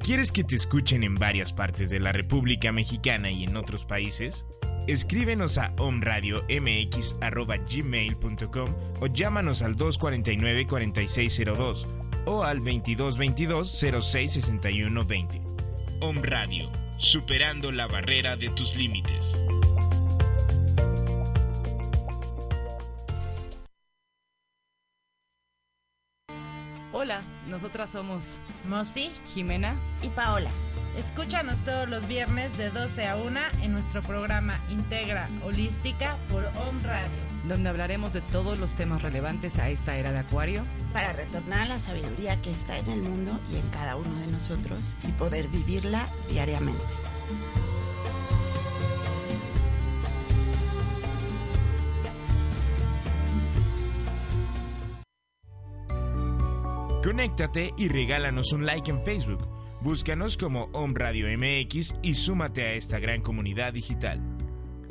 ¿Quieres 0.00 0.32
que 0.32 0.44
te 0.44 0.56
escuchen 0.56 1.04
en 1.04 1.16
varias 1.16 1.52
partes 1.52 1.90
de 1.90 2.00
la 2.00 2.12
República 2.12 2.72
Mexicana 2.72 3.30
y 3.30 3.44
en 3.44 3.58
otros 3.58 3.84
países? 3.84 4.46
Escríbenos 4.86 5.58
a 5.58 5.74
omradiomx.gmail.com 5.76 8.74
o 9.00 9.06
llámanos 9.08 9.60
al 9.60 9.76
249-4602 9.76 11.86
o 12.24 12.44
al 12.44 12.62
2222-066120. 12.62 15.42
Om 16.00 16.22
Radio 16.22 16.83
superando 16.98 17.72
la 17.72 17.86
barrera 17.86 18.36
de 18.36 18.50
tus 18.50 18.76
límites. 18.76 19.34
Hola, 26.92 27.22
nosotras 27.48 27.90
somos 27.90 28.38
Mosi, 28.68 29.10
Jimena 29.26 29.74
y 30.02 30.08
Paola. 30.08 30.50
Escúchanos 30.96 31.62
todos 31.64 31.88
los 31.88 32.06
viernes 32.06 32.56
de 32.56 32.70
12 32.70 33.06
a 33.06 33.16
1 33.16 33.40
en 33.62 33.72
nuestro 33.72 34.00
programa 34.02 34.60
Integra 34.70 35.28
Holística 35.44 36.16
por 36.30 36.44
On 36.44 36.82
Radio 36.84 37.33
donde 37.48 37.68
hablaremos 37.68 38.12
de 38.12 38.20
todos 38.20 38.58
los 38.58 38.74
temas 38.74 39.02
relevantes 39.02 39.58
a 39.58 39.70
esta 39.70 39.96
era 39.96 40.12
de 40.12 40.18
Acuario. 40.18 40.64
Para 40.92 41.12
retornar 41.12 41.62
a 41.62 41.68
la 41.68 41.78
sabiduría 41.78 42.40
que 42.42 42.50
está 42.50 42.78
en 42.78 42.90
el 42.90 43.02
mundo 43.02 43.38
y 43.52 43.56
en 43.56 43.68
cada 43.68 43.96
uno 43.96 44.18
de 44.20 44.26
nosotros 44.28 44.94
y 45.06 45.12
poder 45.12 45.48
vivirla 45.48 46.08
diariamente. 46.28 46.82
Conéctate 57.04 57.74
y 57.76 57.88
regálanos 57.88 58.54
un 58.54 58.64
like 58.64 58.90
en 58.90 59.04
Facebook. 59.04 59.46
Búscanos 59.82 60.38
como 60.38 60.70
Om 60.72 60.94
Radio 60.94 61.26
MX 61.36 61.96
y 62.00 62.14
súmate 62.14 62.62
a 62.62 62.72
esta 62.72 62.98
gran 62.98 63.20
comunidad 63.20 63.74
digital. 63.74 64.22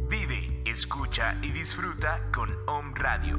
Vive, 0.08 0.43
escucha 0.74 1.38
y 1.44 1.52
disfruta 1.52 2.20
con 2.34 2.50
Om 2.66 2.96
Radio. 2.96 3.38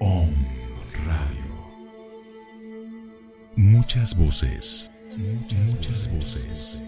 Om 0.00 0.34
Radio. 1.06 1.44
Muchas 3.56 4.16
voces. 4.16 4.90
Muchas, 5.18 5.74
muchas 5.74 6.10
voces. 6.10 6.82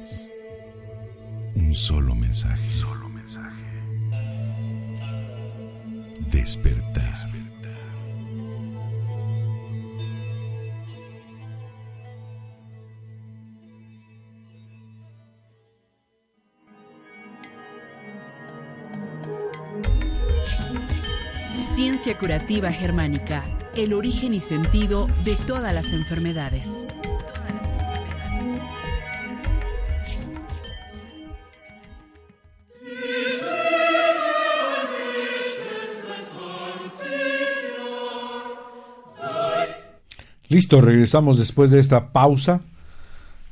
Un 1.54 1.74
solo 1.74 2.14
mensaje. 2.14 2.70
Solo 2.70 3.10
mensaje. 3.10 3.62
Despertar. 6.30 7.33
Ciencia 22.04 22.20
curativa 22.20 22.70
germánica, 22.70 23.42
el 23.74 23.94
origen 23.94 24.34
y 24.34 24.40
sentido 24.40 25.06
de 25.24 25.36
todas 25.36 25.72
las 25.72 25.94
enfermedades. 25.94 26.86
Listo, 40.48 40.82
regresamos 40.82 41.38
después 41.38 41.70
de 41.70 41.80
esta 41.80 42.12
pausa. 42.12 42.60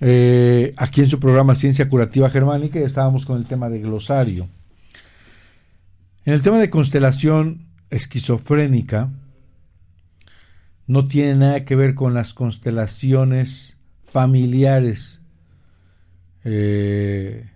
Eh, 0.03 0.75
aquí 0.77 1.01
en 1.01 1.09
su 1.09 1.19
programa 1.19 1.55
Ciencia 1.55 1.89
Curativa 1.89 2.29
Germánica 2.29 2.81
estábamos 2.81 3.25
con 3.25 3.39
el 3.39 3.47
tema 3.47 3.71
de 3.71 3.79
glosario. 3.79 4.47
En 6.27 6.35
el 6.35 6.43
tema 6.43 6.59
de 6.59 6.69
constelación 6.69 7.72
esquizofrénica, 7.93 9.11
no 10.87 11.07
tiene 11.09 11.37
nada 11.37 11.65
que 11.65 11.77
ver 11.77 11.95
con 11.95 12.15
las 12.15 12.35
constelaciones 12.35 13.77
familiares. 14.05 15.21
eh, 16.45 17.49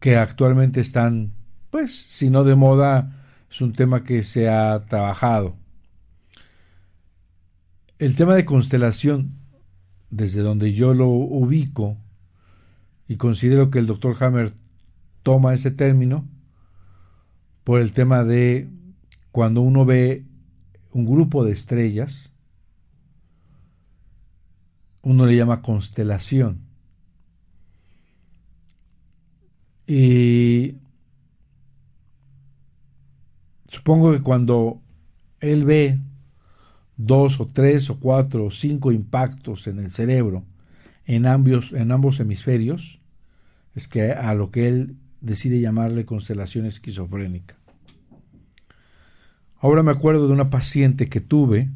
que 0.00 0.16
actualmente 0.16 0.80
están, 0.80 1.32
pues, 1.70 1.94
si 1.94 2.28
no 2.28 2.42
de 2.44 2.56
moda, 2.56 3.24
es 3.48 3.60
un 3.60 3.72
tema 3.72 4.02
que 4.02 4.22
se 4.22 4.48
ha 4.48 4.84
trabajado. 4.84 5.56
El 7.98 8.16
tema 8.16 8.34
de 8.34 8.44
constelación, 8.44 9.38
desde 10.10 10.42
donde 10.42 10.72
yo 10.72 10.92
lo 10.92 11.06
ubico, 11.08 11.96
y 13.08 13.16
considero 13.16 13.70
que 13.70 13.78
el 13.78 13.86
doctor 13.86 14.16
Hammer 14.22 14.52
toma 15.22 15.54
ese 15.54 15.70
término, 15.70 16.28
por 17.64 17.80
el 17.80 17.92
tema 17.92 18.24
de 18.24 18.68
cuando 19.32 19.62
uno 19.62 19.84
ve 19.84 20.24
un 20.92 21.06
grupo 21.06 21.44
de 21.44 21.52
estrellas, 21.52 22.32
uno 25.02 25.26
le 25.26 25.36
llama 25.36 25.62
constelación. 25.62 26.60
Y 29.86 30.76
supongo 33.68 34.12
que 34.12 34.22
cuando 34.22 34.80
él 35.40 35.64
ve 35.64 35.98
dos 36.96 37.40
o 37.40 37.46
tres 37.46 37.90
o 37.90 37.98
cuatro 37.98 38.46
o 38.46 38.50
cinco 38.50 38.92
impactos 38.92 39.66
en 39.66 39.78
el 39.80 39.90
cerebro 39.90 40.44
en 41.06 41.26
ambos, 41.26 41.72
en 41.72 41.92
ambos 41.92 42.20
hemisferios, 42.20 43.00
es 43.74 43.88
que 43.88 44.12
a 44.12 44.34
lo 44.34 44.50
que 44.50 44.68
él 44.68 44.96
decide 45.24 45.60
llamarle 45.60 46.04
constelación 46.04 46.66
esquizofrénica. 46.66 47.56
Ahora 49.58 49.82
me 49.82 49.90
acuerdo 49.90 50.26
de 50.26 50.34
una 50.34 50.50
paciente 50.50 51.06
que 51.06 51.20
tuve, 51.20 51.70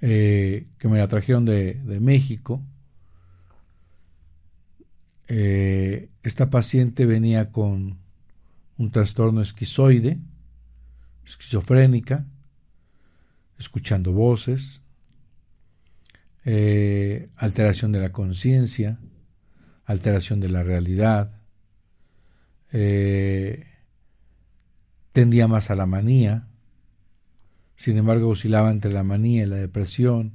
eh, 0.00 0.64
que 0.78 0.88
me 0.88 0.98
la 0.98 1.08
trajeron 1.08 1.44
de, 1.44 1.74
de 1.74 2.00
México. 2.00 2.62
Eh, 5.26 6.08
esta 6.22 6.48
paciente 6.48 7.06
venía 7.06 7.50
con 7.50 7.98
un 8.78 8.90
trastorno 8.90 9.42
esquizoide, 9.42 10.18
esquizofrénica, 11.24 12.24
escuchando 13.58 14.12
voces, 14.12 14.80
eh, 16.44 17.28
alteración 17.36 17.92
de 17.92 18.00
la 18.00 18.12
conciencia, 18.12 18.98
alteración 19.90 20.38
de 20.38 20.48
la 20.48 20.62
realidad, 20.62 21.32
eh, 22.72 23.66
tendía 25.12 25.48
más 25.48 25.70
a 25.70 25.74
la 25.74 25.86
manía, 25.86 26.46
sin 27.74 27.98
embargo 27.98 28.28
oscilaba 28.28 28.70
entre 28.70 28.92
la 28.92 29.02
manía 29.02 29.42
y 29.42 29.46
la 29.46 29.56
depresión. 29.56 30.34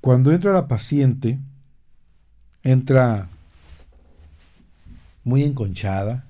Cuando 0.00 0.30
entra 0.30 0.52
la 0.52 0.68
paciente, 0.68 1.40
entra 2.62 3.28
muy 5.24 5.42
enconchada, 5.42 6.24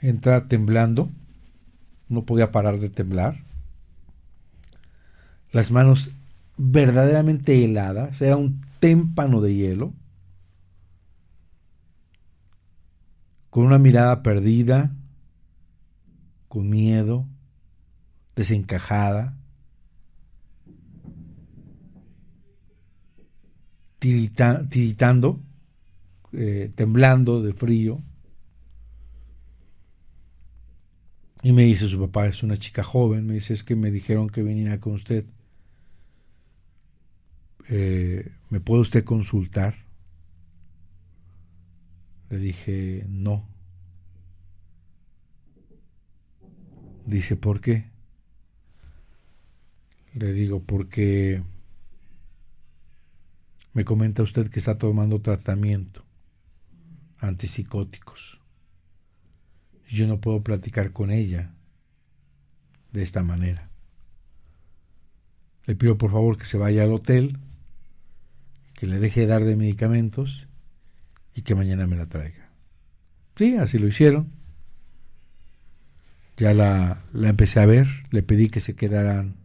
entra 0.00 0.48
temblando, 0.48 1.08
no 2.08 2.24
podía 2.24 2.50
parar 2.50 2.80
de 2.80 2.90
temblar, 2.90 3.44
las 5.52 5.70
manos 5.70 6.10
verdaderamente 6.64 7.64
heladas, 7.64 8.22
era 8.22 8.36
un 8.36 8.60
témpano 8.78 9.40
de 9.40 9.52
hielo, 9.52 9.92
con 13.50 13.64
una 13.64 13.78
mirada 13.78 14.22
perdida, 14.22 14.94
con 16.46 16.68
miedo, 16.70 17.26
desencajada, 18.36 19.36
tirita, 23.98 24.68
tiritando, 24.68 25.40
eh, 26.32 26.70
temblando 26.76 27.42
de 27.42 27.54
frío. 27.54 28.00
Y 31.42 31.50
me 31.50 31.64
dice 31.64 31.88
su 31.88 31.98
papá, 31.98 32.28
es 32.28 32.44
una 32.44 32.56
chica 32.56 32.84
joven, 32.84 33.26
me 33.26 33.34
dice, 33.34 33.52
es 33.52 33.64
que 33.64 33.74
me 33.74 33.90
dijeron 33.90 34.30
que 34.30 34.44
viniera 34.44 34.78
con 34.78 34.92
usted. 34.92 35.24
Eh, 37.74 38.30
¿Me 38.50 38.60
puede 38.60 38.82
usted 38.82 39.02
consultar? 39.02 39.74
Le 42.28 42.36
dije, 42.36 43.06
no. 43.08 43.48
Dice, 47.06 47.34
¿por 47.36 47.62
qué? 47.62 47.88
Le 50.12 50.34
digo, 50.34 50.62
porque 50.62 51.42
me 53.72 53.86
comenta 53.86 54.22
usted 54.22 54.50
que 54.50 54.58
está 54.58 54.76
tomando 54.76 55.22
tratamiento 55.22 56.04
antipsicóticos. 57.20 58.38
Yo 59.88 60.06
no 60.06 60.20
puedo 60.20 60.42
platicar 60.42 60.92
con 60.92 61.10
ella 61.10 61.54
de 62.92 63.00
esta 63.00 63.22
manera. 63.22 63.70
Le 65.64 65.74
pido 65.74 65.96
por 65.96 66.10
favor 66.10 66.36
que 66.36 66.44
se 66.44 66.58
vaya 66.58 66.82
al 66.82 66.92
hotel, 66.92 67.38
que 68.82 68.88
le 68.88 68.98
deje 68.98 69.20
de 69.20 69.26
dar 69.28 69.44
de 69.44 69.54
medicamentos 69.54 70.48
y 71.36 71.42
que 71.42 71.54
mañana 71.54 71.86
me 71.86 71.94
la 71.94 72.08
traiga. 72.08 72.50
Sí, 73.36 73.56
así 73.56 73.78
lo 73.78 73.86
hicieron. 73.86 74.32
Ya 76.36 76.52
la, 76.52 77.04
la 77.12 77.28
empecé 77.28 77.60
a 77.60 77.66
ver, 77.66 77.86
le 78.10 78.24
pedí 78.24 78.48
que 78.48 78.58
se 78.58 78.74
quedaran 78.74 79.36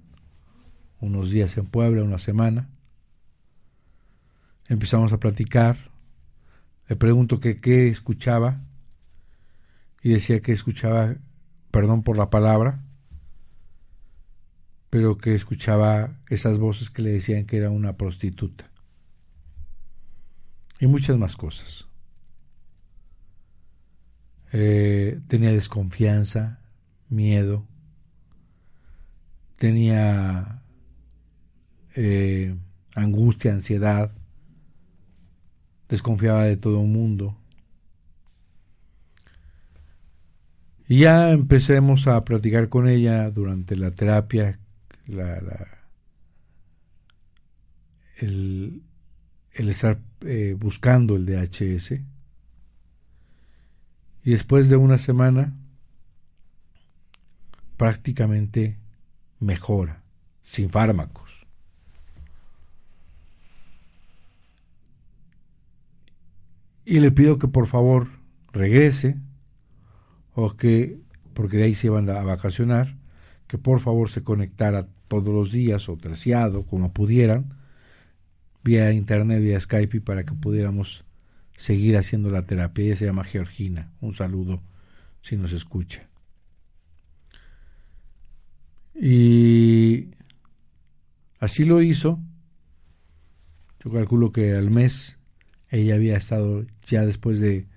unos 1.02 1.30
días 1.30 1.56
en 1.60 1.68
Puebla, 1.68 2.02
una 2.02 2.18
semana. 2.18 2.68
Empezamos 4.70 5.14
a 5.14 5.20
platicar. 5.20 5.78
Le 6.88 6.96
pregunto 6.96 7.40
que 7.40 7.62
qué 7.62 7.90
escuchaba 7.90 8.64
y 10.02 10.10
decía 10.10 10.42
que 10.42 10.52
escuchaba, 10.52 11.14
perdón 11.70 12.02
por 12.02 12.18
la 12.18 12.32
palabra, 12.32 12.84
pero 14.90 15.20
que 15.20 15.36
escuchaba 15.36 16.18
esas 16.28 16.58
voces 16.58 16.90
que 16.90 17.04
le 17.04 17.12
decían 17.12 17.46
que 17.46 17.58
era 17.58 17.70
una 17.70 17.98
prostituta. 17.98 18.72
Y 20.80 20.88
muchas 20.88 21.18
más 21.18 21.36
cosas. 21.36 21.88
Eh, 24.54 25.20
tenía 25.28 25.52
desconfianza, 25.52 26.62
miedo, 27.10 27.66
tenía 29.58 30.62
eh, 31.96 32.56
angustia, 32.96 33.54
ansiedad, 33.54 34.12
desconfiaba 35.90 36.44
de 36.44 36.58
todo 36.58 36.82
el 36.82 36.88
mundo. 36.88 37.38
Y 40.88 41.00
ya 41.00 41.32
empecemos 41.32 42.08
a 42.08 42.24
platicar 42.24 42.70
con 42.70 42.88
ella 42.88 43.30
durante 43.30 43.76
la 43.76 43.92
terapia, 43.92 44.60
la, 45.06 45.42
la, 45.42 45.68
el, 48.18 48.84
el, 49.52 49.70
estar 49.70 50.00
eh, 50.22 50.56
buscando 50.58 51.16
el 51.16 51.26
DHS. 51.26 51.92
Y 54.24 54.32
después 54.32 54.70
de 54.70 54.76
una 54.76 54.98
semana, 54.98 55.54
prácticamente 57.78 58.78
mejora, 59.40 60.02
sin 60.42 60.70
fármacos. 60.70 61.28
Y 66.84 67.00
le 67.00 67.12
pido 67.12 67.38
que 67.38 67.48
por 67.48 67.68
favor 67.68 68.08
regrese 68.54 69.18
o 70.34 70.56
que, 70.56 71.00
porque 71.34 71.58
de 71.58 71.64
ahí 71.64 71.76
se 71.76 71.88
iban 71.88 72.10
a 72.10 72.24
vacacionar, 72.24 72.96
que 73.48 73.58
por 73.58 73.80
favor 73.80 74.10
se 74.10 74.24
conectara 74.24 74.88
todos 75.08 75.34
los 75.34 75.52
días 75.52 75.90
o 75.90 75.98
terciado, 75.98 76.66
como 76.66 76.94
pudieran, 76.94 77.54
vía 78.64 78.92
internet, 78.92 79.42
vía 79.42 79.60
Skype, 79.60 80.02
para 80.02 80.24
que 80.24 80.34
pudiéramos 80.34 81.06
seguir 81.56 81.98
haciendo 81.98 82.30
la 82.30 82.44
terapia. 82.44 82.86
Ella 82.86 82.96
se 82.96 83.06
llama 83.06 83.24
Georgina. 83.24 83.92
Un 84.02 84.14
saludo 84.14 84.62
si 85.22 85.38
nos 85.38 85.52
escucha. 85.52 86.08
Y 88.94 90.10
así 91.40 91.66
lo 91.66 91.82
hizo. 91.82 92.20
Yo 93.84 93.92
calculo 93.92 94.32
que 94.32 94.54
al 94.54 94.72
mes 94.72 95.18
ella 95.70 95.96
había 95.96 96.18
estado 96.18 96.66
ya 96.84 97.06
después 97.06 97.40
de, 97.40 97.68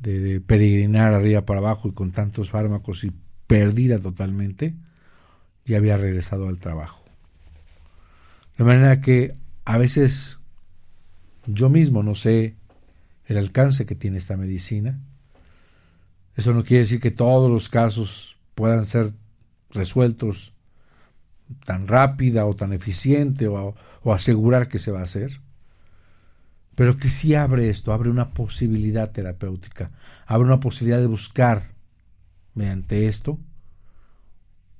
de, 0.00 0.40
peregrinar 0.40 1.12
arriba 1.12 1.44
para 1.44 1.60
abajo 1.60 1.88
y 1.88 1.92
con 1.92 2.12
tantos 2.12 2.50
fármacos 2.50 3.04
y 3.04 3.12
perdida 3.46 3.98
totalmente, 3.98 4.74
ya 5.64 5.78
había 5.78 5.96
regresado 5.96 6.48
al 6.48 6.58
trabajo. 6.58 7.04
De 8.56 8.64
manera 8.64 9.00
que 9.00 9.34
a 9.64 9.78
veces 9.78 10.38
yo 11.46 11.68
mismo 11.68 12.02
no 12.02 12.14
sé 12.14 12.56
el 13.26 13.38
alcance 13.38 13.86
que 13.86 13.94
tiene 13.94 14.18
esta 14.18 14.36
medicina. 14.36 15.00
Eso 16.36 16.52
no 16.52 16.64
quiere 16.64 16.80
decir 16.80 17.00
que 17.00 17.10
todos 17.10 17.50
los 17.50 17.68
casos 17.68 18.36
puedan 18.54 18.86
ser 18.86 19.12
resueltos 19.70 20.52
tan 21.64 21.86
rápida 21.86 22.46
o 22.46 22.54
tan 22.54 22.72
eficiente 22.72 23.48
o, 23.48 23.74
asegurar 24.06 24.68
que 24.68 24.78
se 24.78 24.90
va 24.90 25.00
a 25.00 25.04
hacer. 25.04 25.40
Pero 26.74 26.96
que 26.96 27.08
sí 27.08 27.34
abre 27.34 27.68
esto, 27.68 27.92
abre 27.92 28.10
una 28.10 28.30
posibilidad 28.30 29.10
terapéutica, 29.10 29.90
abre 30.26 30.46
una 30.46 30.60
posibilidad 30.60 31.00
de 31.00 31.06
buscar 31.06 31.62
mediante 32.54 33.06
esto 33.06 33.38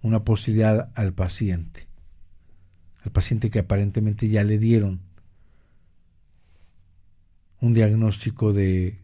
una 0.03 0.23
posibilidad 0.23 0.91
al 0.95 1.15
paciente, 1.15 1.89
al 3.05 3.13
paciente 3.13 3.51
que 3.51 3.59
aparentemente 3.59 4.29
ya 4.29 4.45
le 4.45 4.59
dieron 4.59 5.01
un 7.61 7.75
diagnóstico 7.75 8.53
de 8.53 8.99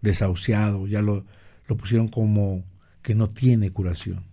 desahuciado, 0.00 0.86
ya 0.86 1.02
lo, 1.02 1.24
lo 1.66 1.76
pusieron 1.76 2.08
como 2.08 2.64
que 3.02 3.14
no 3.14 3.30
tiene 3.30 3.70
curación. 3.70 4.24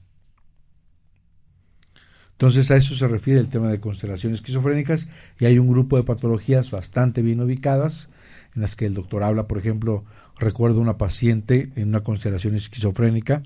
Entonces 2.33 2.69
a 2.69 2.77
eso 2.77 2.93
se 2.93 3.07
refiere 3.07 3.39
el 3.39 3.49
tema 3.49 3.69
de 3.69 3.79
constelaciones 3.79 4.39
esquizofrénicas 4.39 5.07
y 5.39 5.45
hay 5.45 5.57
un 5.57 5.67
grupo 5.67 5.97
de 5.97 6.03
patologías 6.03 6.69
bastante 6.69 7.23
bien 7.23 7.41
ubicadas 7.41 8.09
en 8.53 8.61
las 8.61 8.75
que 8.75 8.85
el 8.85 8.93
doctor 8.93 9.23
habla, 9.23 9.47
por 9.47 9.57
ejemplo, 9.57 10.05
recuerdo 10.37 10.79
una 10.79 10.99
paciente 10.99 11.71
en 11.75 11.89
una 11.89 12.01
constelación 12.01 12.53
esquizofrénica 12.55 13.41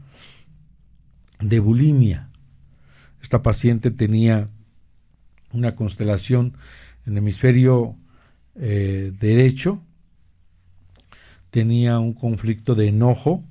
de 1.39 1.59
bulimia. 1.61 2.29
Esta 3.21 3.41
paciente 3.41 3.91
tenía 3.91 4.49
una 5.53 5.75
constelación 5.75 6.57
en 7.05 7.13
el 7.13 7.19
hemisferio 7.19 7.95
eh, 8.55 9.11
derecho, 9.19 9.81
tenía 11.49 11.99
un 11.99 12.13
conflicto 12.13 12.75
de 12.75 12.87
enojo. 12.87 13.43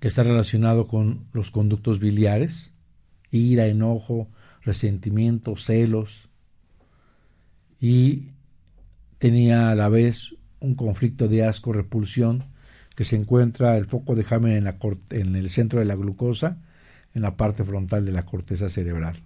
que 0.00 0.08
está 0.08 0.22
relacionado 0.22 0.88
con 0.88 1.26
los 1.34 1.50
conductos 1.50 1.98
biliares, 1.98 2.72
ira, 3.30 3.66
enojo, 3.66 4.28
resentimiento, 4.62 5.56
celos, 5.56 6.30
y 7.80 8.30
tenía 9.18 9.70
a 9.70 9.74
la 9.74 9.90
vez 9.90 10.34
un 10.60 10.74
conflicto 10.74 11.28
de 11.28 11.44
asco-repulsión 11.44 12.44
que 12.94 13.04
se 13.04 13.16
encuentra 13.16 13.76
el 13.76 13.84
foco 13.84 14.14
de 14.14 14.24
Hammer 14.30 14.56
en, 14.56 14.64
la, 14.64 14.78
en 15.10 15.36
el 15.36 15.50
centro 15.50 15.78
de 15.78 15.86
la 15.86 15.96
glucosa, 15.96 16.62
en 17.14 17.22
la 17.22 17.36
parte 17.36 17.64
frontal 17.64 18.04
de 18.04 18.12
la 18.12 18.24
corteza 18.24 18.68
cerebral. 18.68 19.16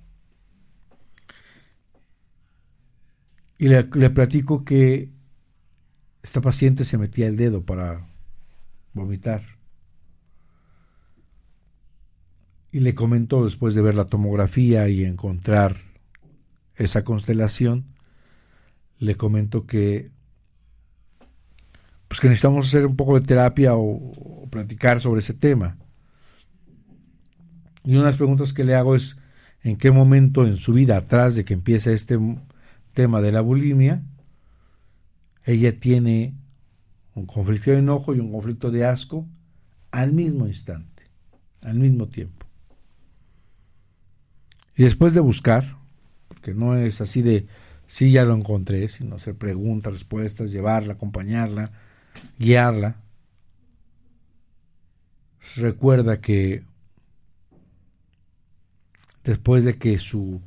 Y 3.58 3.68
le, 3.68 3.84
platico 3.84 4.64
que 4.64 5.10
esta 6.22 6.40
paciente 6.40 6.84
se 6.84 6.98
metía 6.98 7.28
el 7.28 7.36
dedo 7.36 7.64
para 7.64 8.06
vomitar 8.92 9.42
y 12.72 12.80
le 12.80 12.94
comentó 12.94 13.44
después 13.44 13.74
de 13.74 13.82
ver 13.82 13.94
la 13.94 14.06
tomografía 14.06 14.88
y 14.88 15.04
encontrar 15.04 15.76
esa 16.74 17.04
constelación, 17.04 17.84
le 18.98 19.14
comentó 19.14 19.66
que 19.66 20.10
pues 22.08 22.20
que 22.20 22.28
necesitamos 22.28 22.66
hacer 22.66 22.86
un 22.86 22.96
poco 22.96 23.18
de 23.18 23.26
terapia 23.26 23.74
o, 23.76 24.48
platicar 24.50 25.00
sobre 25.00 25.20
ese 25.20 25.34
tema. 25.34 25.76
Y 27.84 27.92
una 27.92 28.04
de 28.04 28.10
las 28.10 28.16
preguntas 28.16 28.52
que 28.52 28.64
le 28.64 28.74
hago 28.74 28.94
es 28.94 29.16
en 29.62 29.76
qué 29.76 29.90
momento 29.90 30.46
en 30.46 30.56
su 30.56 30.72
vida, 30.72 30.96
atrás 30.96 31.34
de 31.34 31.44
que 31.44 31.54
empiece 31.54 31.92
este 31.92 32.18
tema 32.92 33.20
de 33.20 33.32
la 33.32 33.42
bulimia, 33.42 34.02
ella 35.44 35.78
tiene 35.78 36.34
un 37.14 37.26
conflicto 37.26 37.70
de 37.70 37.78
enojo 37.78 38.14
y 38.14 38.20
un 38.20 38.32
conflicto 38.32 38.70
de 38.70 38.86
asco 38.86 39.26
al 39.90 40.12
mismo 40.12 40.46
instante, 40.46 41.04
al 41.60 41.78
mismo 41.78 42.08
tiempo. 42.08 42.46
Y 44.76 44.82
después 44.82 45.14
de 45.14 45.20
buscar, 45.20 45.76
porque 46.28 46.54
no 46.54 46.76
es 46.76 47.00
así 47.00 47.22
de, 47.22 47.46
sí, 47.86 48.10
ya 48.10 48.24
lo 48.24 48.34
encontré, 48.34 48.88
sino 48.88 49.16
hacer 49.16 49.36
preguntas, 49.36 49.92
respuestas, 49.92 50.50
llevarla, 50.50 50.94
acompañarla, 50.94 51.72
guiarla, 52.38 52.96
recuerda 55.56 56.20
que 56.20 56.64
después 59.24 59.64
de 59.64 59.78
que 59.78 59.98
su 59.98 60.40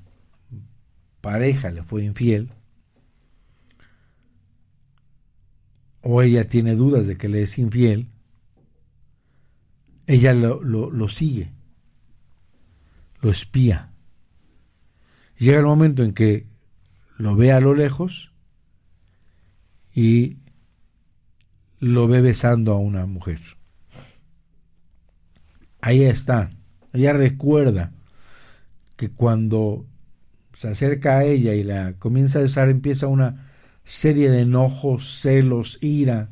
pareja 1.22 1.72
le 1.72 1.84
fue 1.84 2.04
infiel, 2.04 2.52
o 6.02 6.22
ella 6.22 6.48
tiene 6.48 6.76
dudas 6.76 7.08
de 7.08 7.18
que 7.18 7.28
le 7.28 7.42
es 7.42 7.58
infiel, 7.58 8.08
ella 10.06 10.34
lo, 10.34 10.62
lo, 10.64 11.08
sigue, 11.10 11.52
lo 13.22 13.30
espía 13.30 13.92
llega 15.38 15.60
el 15.60 15.66
momento 15.66 16.04
en 16.04 16.14
que 16.14 16.48
lo 17.18 17.36
ve 17.36 17.52
a 17.52 17.60
lo 17.60 17.74
lejos 17.74 18.32
y 19.94 20.38
lo 21.80 22.08
ve 22.08 22.22
besando 22.22 22.74
a 22.74 22.78
una 22.78 23.06
mujer. 23.06 23.40
Ahí 25.82 26.04
está. 26.04 26.52
Ella 26.94 27.14
recuerda 27.14 27.94
que 28.98 29.10
cuando 29.10 29.86
se 30.54 30.68
acerca 30.68 31.20
a 31.20 31.24
ella 31.24 31.54
y 31.54 31.64
la 31.64 31.94
comienza 31.94 32.40
a 32.40 32.42
besar 32.42 32.68
empieza 32.68 33.08
una 33.08 33.48
serie 33.84 34.30
de 34.30 34.42
enojos, 34.42 35.22
celos, 35.22 35.78
ira 35.82 36.32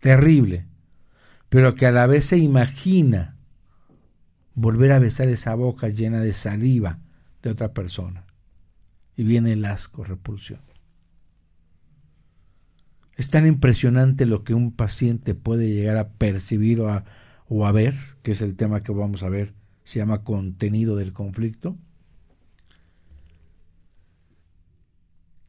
terrible, 0.00 0.66
pero 1.48 1.74
que 1.74 1.86
a 1.86 1.92
la 1.92 2.06
vez 2.06 2.24
se 2.24 2.38
imagina 2.38 3.36
volver 4.54 4.92
a 4.92 4.98
besar 4.98 5.28
esa 5.28 5.54
boca 5.54 5.88
llena 5.88 6.20
de 6.20 6.32
saliva 6.32 6.98
de 7.42 7.50
otra 7.50 7.72
persona. 7.72 8.24
Y 9.16 9.24
viene 9.24 9.52
el 9.52 9.64
asco, 9.64 10.04
repulsión. 10.04 10.60
Es 13.16 13.30
tan 13.30 13.46
impresionante 13.46 14.26
lo 14.26 14.44
que 14.44 14.54
un 14.54 14.72
paciente 14.72 15.34
puede 15.34 15.70
llegar 15.70 15.96
a 15.96 16.08
percibir 16.08 16.80
o 16.80 16.90
a, 16.90 17.04
o 17.48 17.66
a 17.66 17.72
ver, 17.72 17.94
que 18.22 18.32
es 18.32 18.42
el 18.42 18.56
tema 18.56 18.82
que 18.82 18.92
vamos 18.92 19.22
a 19.22 19.28
ver, 19.28 19.54
se 19.86 20.00
llama 20.00 20.24
contenido 20.24 20.96
del 20.96 21.12
conflicto, 21.12 21.76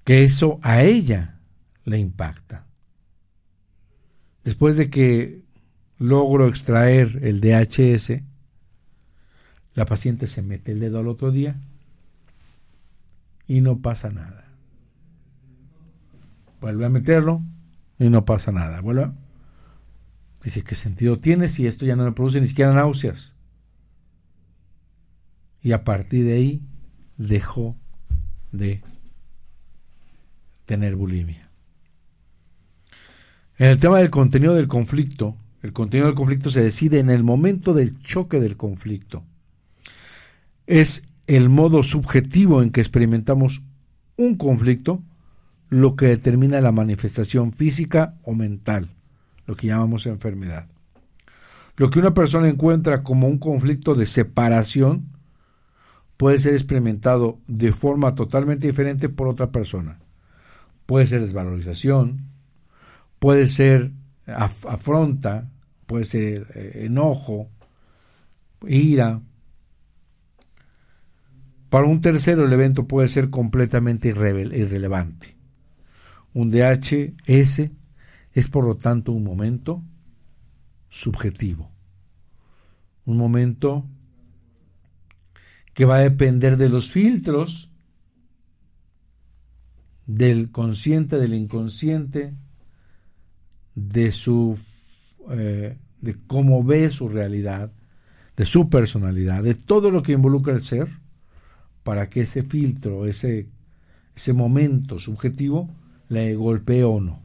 que 0.05 0.23
eso 0.23 0.59
a 0.61 0.83
ella 0.83 1.39
le 1.85 1.97
impacta. 1.97 2.67
Después 4.43 4.77
de 4.77 4.91
que 4.91 5.41
logro 5.97 6.47
extraer 6.47 7.19
el 7.23 7.41
DHS, 7.41 8.21
la 9.73 9.85
paciente 9.85 10.27
se 10.27 10.43
mete 10.43 10.71
el 10.71 10.81
dedo 10.81 10.99
al 10.99 11.07
otro 11.07 11.31
día 11.31 11.59
y 13.47 13.61
no 13.61 13.79
pasa 13.79 14.11
nada. 14.11 14.45
Vuelve 16.61 16.85
a 16.85 16.89
meterlo 16.89 17.41
y 17.97 18.07
no 18.09 18.23
pasa 18.23 18.51
nada. 18.51 18.81
Vuelve. 18.81 19.09
Dice, 20.43 20.63
¿qué 20.63 20.75
sentido 20.75 21.17
tiene 21.17 21.49
si 21.49 21.65
esto 21.65 21.87
ya 21.87 21.95
no 21.95 22.03
me 22.03 22.11
produce 22.11 22.39
ni 22.39 22.47
siquiera 22.47 22.71
náuseas? 22.71 23.36
Y 25.61 25.71
a 25.71 25.83
partir 25.83 26.25
de 26.25 26.33
ahí 26.33 26.61
dejó 27.17 27.75
de 28.51 28.81
tener 30.65 30.95
bulimia. 30.95 31.49
En 33.57 33.67
el 33.67 33.79
tema 33.79 33.97
del 33.99 34.11
contenido 34.11 34.53
del 34.53 34.67
conflicto, 34.67 35.35
el 35.63 35.73
contenido 35.73 36.07
del 36.07 36.15
conflicto 36.15 36.51
se 36.51 36.61
decide 36.61 36.99
en 36.99 37.09
el 37.09 37.23
momento 37.23 37.73
del 37.73 37.99
choque 37.99 38.39
del 38.39 38.55
conflicto. 38.55 39.23
Es 40.67 41.03
el 41.25 41.49
modo 41.49 41.81
subjetivo 41.81 42.61
en 42.61 42.69
que 42.69 42.81
experimentamos 42.81 43.63
un 44.15 44.35
conflicto 44.35 45.01
lo 45.69 45.95
que 45.95 46.07
determina 46.07 46.61
la 46.61 46.71
manifestación 46.71 47.51
física 47.51 48.15
o 48.23 48.33
mental, 48.33 48.89
lo 49.45 49.55
que 49.55 49.67
llamamos 49.67 50.05
enfermedad. 50.05 50.67
Lo 51.75 51.89
que 51.89 51.99
una 51.99 52.13
persona 52.13 52.47
encuentra 52.47 53.03
como 53.03 53.27
un 53.27 53.37
conflicto 53.37 53.95
de 53.95 54.05
separación 54.05 55.16
puede 56.17 56.39
ser 56.39 56.53
experimentado 56.53 57.39
de 57.47 57.71
forma 57.71 58.15
totalmente 58.15 58.67
diferente 58.67 59.07
por 59.07 59.27
otra 59.27 59.51
persona. 59.51 59.99
Puede 60.85 61.05
ser 61.05 61.21
desvalorización, 61.21 62.31
puede 63.19 63.45
ser 63.45 63.91
afronta, 64.25 65.49
puede 65.85 66.03
ser 66.03 66.47
eh, 66.55 66.85
enojo, 66.85 67.49
ira. 68.67 69.21
Para 71.69 71.85
un 71.85 72.01
tercero 72.01 72.45
el 72.45 72.53
evento 72.53 72.87
puede 72.87 73.07
ser 73.07 73.29
completamente 73.29 74.09
irrelevante. 74.09 75.35
Un 76.33 76.49
DHS 76.49 77.69
es 78.33 78.49
por 78.49 78.65
lo 78.65 78.75
tanto 78.75 79.11
un 79.11 79.23
momento 79.23 79.83
subjetivo, 80.89 81.71
un 83.05 83.17
momento 83.17 83.85
que 85.77 85.85
va 85.85 85.97
a 85.97 86.09
depender 86.09 86.57
de 86.57 86.69
los 86.69 86.89
filtros 86.89 87.69
del 90.07 90.49
consciente, 90.49 91.19
del 91.19 91.35
inconsciente, 91.35 92.33
de 93.75 94.09
su 94.09 94.59
eh, 95.29 95.77
de 96.01 96.17
cómo 96.25 96.63
ve 96.63 96.89
su 96.89 97.07
realidad, 97.09 97.71
de 98.35 98.45
su 98.45 98.71
personalidad, 98.71 99.43
de 99.43 99.53
todo 99.53 99.91
lo 99.91 100.01
que 100.01 100.13
involucra 100.13 100.55
el 100.55 100.61
ser, 100.61 100.87
para 101.83 102.09
que 102.09 102.21
ese 102.21 102.41
filtro, 102.41 103.05
ese, 103.05 103.47
ese 104.15 104.33
momento 104.33 104.97
subjetivo, 104.97 105.69
le 106.09 106.33
golpee 106.33 106.85
o 106.85 106.99
no. 106.99 107.21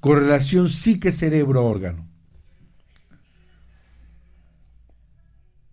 Correlación 0.00 0.68
psique-cerebro-órgano. 0.68 2.09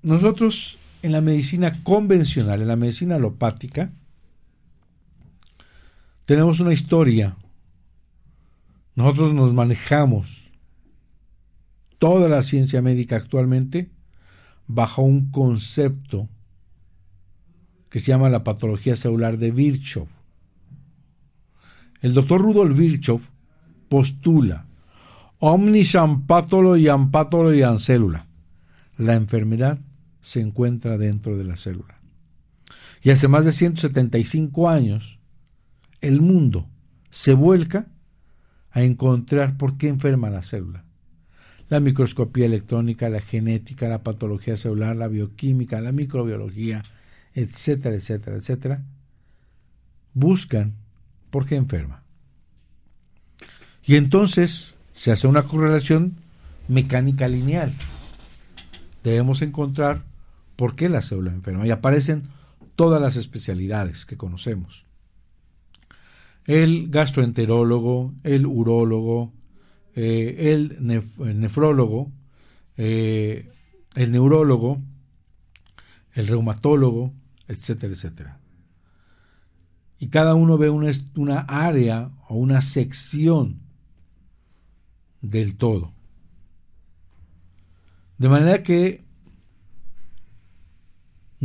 Nosotros 0.08 0.78
en 1.02 1.12
la 1.12 1.20
medicina 1.20 1.84
convencional, 1.84 2.62
en 2.62 2.70
la 2.70 2.78
medicina 2.78 3.16
alopática, 3.16 3.92
tenemos 6.24 6.62
una 6.62 6.72
historia. 6.72 7.36
Nosotros 8.96 9.34
nos 9.34 9.54
manejamos 9.54 10.50
toda 12.00 12.30
la 12.30 12.42
ciencia 12.42 12.82
médica 12.82 13.18
actualmente 13.18 13.90
bajo 14.66 15.02
un 15.02 15.30
concepto 15.30 16.30
que 17.90 18.00
se 18.00 18.06
llama 18.06 18.30
la 18.30 18.46
patología 18.46 18.96
celular 18.96 19.38
de 19.38 19.52
Virchow. 19.52 20.08
El 22.00 22.14
doctor 22.14 22.40
Rudolf 22.40 22.78
Virchow 22.78 23.20
postula 23.90 24.68
omnis 25.40 25.96
ampátolo 25.96 26.78
y 26.78 26.88
ampátolo 26.88 27.54
y 27.54 27.62
célula. 27.82 28.26
La 28.98 29.14
enfermedad 29.14 29.80
se 30.28 30.42
encuentra 30.42 30.98
dentro 30.98 31.38
de 31.38 31.46
la 31.46 31.56
célula. 31.56 32.02
Y 33.02 33.12
hace 33.12 33.30
más 33.30 33.46
de 33.46 33.54
175 33.54 34.70
años, 34.70 35.20
el 36.02 36.20
mundo 36.20 36.68
se 37.10 37.34
vuelca 37.34 37.88
a 38.72 38.84
encontrar 38.84 39.56
por 39.56 39.78
qué 39.78 39.88
enferma 39.88 40.30
la 40.30 40.44
célula. 40.44 40.84
La 41.70 41.80
microscopía 41.80 42.46
electrónica, 42.46 43.08
la 43.08 43.22
genética, 43.22 43.88
la 43.88 44.04
patología 44.04 44.58
celular, 44.58 44.98
la 44.98 45.08
bioquímica, 45.08 45.80
la 45.80 45.94
microbiología, 45.94 46.84
etcétera, 47.34 47.96
etcétera, 47.96 48.36
etcétera, 48.36 48.84
buscan 50.14 50.74
por 51.30 51.46
qué 51.46 51.56
enferma. 51.56 52.04
Y 53.86 53.96
entonces 53.96 54.76
se 54.92 55.14
hace 55.14 55.26
una 55.26 55.44
correlación 55.44 56.18
mecánica 56.68 57.30
lineal. 57.30 57.72
Debemos 59.06 59.42
encontrar 59.42 60.04
por 60.58 60.76
qué 60.76 60.90
la 60.90 61.02
célula 61.02 61.32
enferma. 61.32 61.66
Y 61.66 61.72
aparecen 61.72 62.24
todas 62.76 63.02
las 63.02 63.16
especialidades 63.16 64.06
que 64.06 64.18
conocemos. 64.18 64.86
El 66.44 66.90
gastroenterólogo, 66.90 68.14
el 68.24 68.46
urólogo, 68.46 69.34
eh, 69.96 70.54
el, 70.54 70.78
nefrólogo, 71.40 72.12
eh, 72.76 73.50
el 73.96 74.12
neurólogo, 74.12 74.82
el 76.14 76.28
reumatólogo, 76.28 77.14
etcétera, 77.48 77.94
etcétera. 77.94 78.40
Y 80.00 80.08
cada 80.08 80.36
uno 80.36 80.58
ve 80.58 80.70
una, 80.70 80.92
una 81.16 81.40
área 81.40 82.12
o 82.28 82.36
una 82.36 82.62
sección 82.62 83.60
del 85.22 85.56
todo. 85.58 85.94
De 88.18 88.30
manera 88.30 88.64
que 88.64 89.07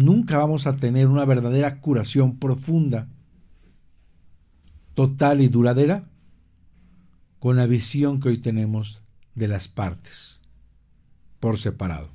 nunca 0.04 0.38
vamos 0.38 0.66
a 0.66 0.76
tener 0.76 1.08
una 1.08 1.24
verdadera 1.24 1.80
curación 1.80 2.38
profunda, 2.38 3.08
total 4.94 5.40
y 5.40 5.48
duradera 5.48 6.04
con 7.38 7.56
la 7.56 7.66
visión 7.66 8.20
que 8.20 8.28
hoy 8.28 8.38
tenemos 8.38 9.00
de 9.34 9.48
las 9.48 9.68
partes 9.68 10.40
por 11.40 11.58
separado. 11.58 12.10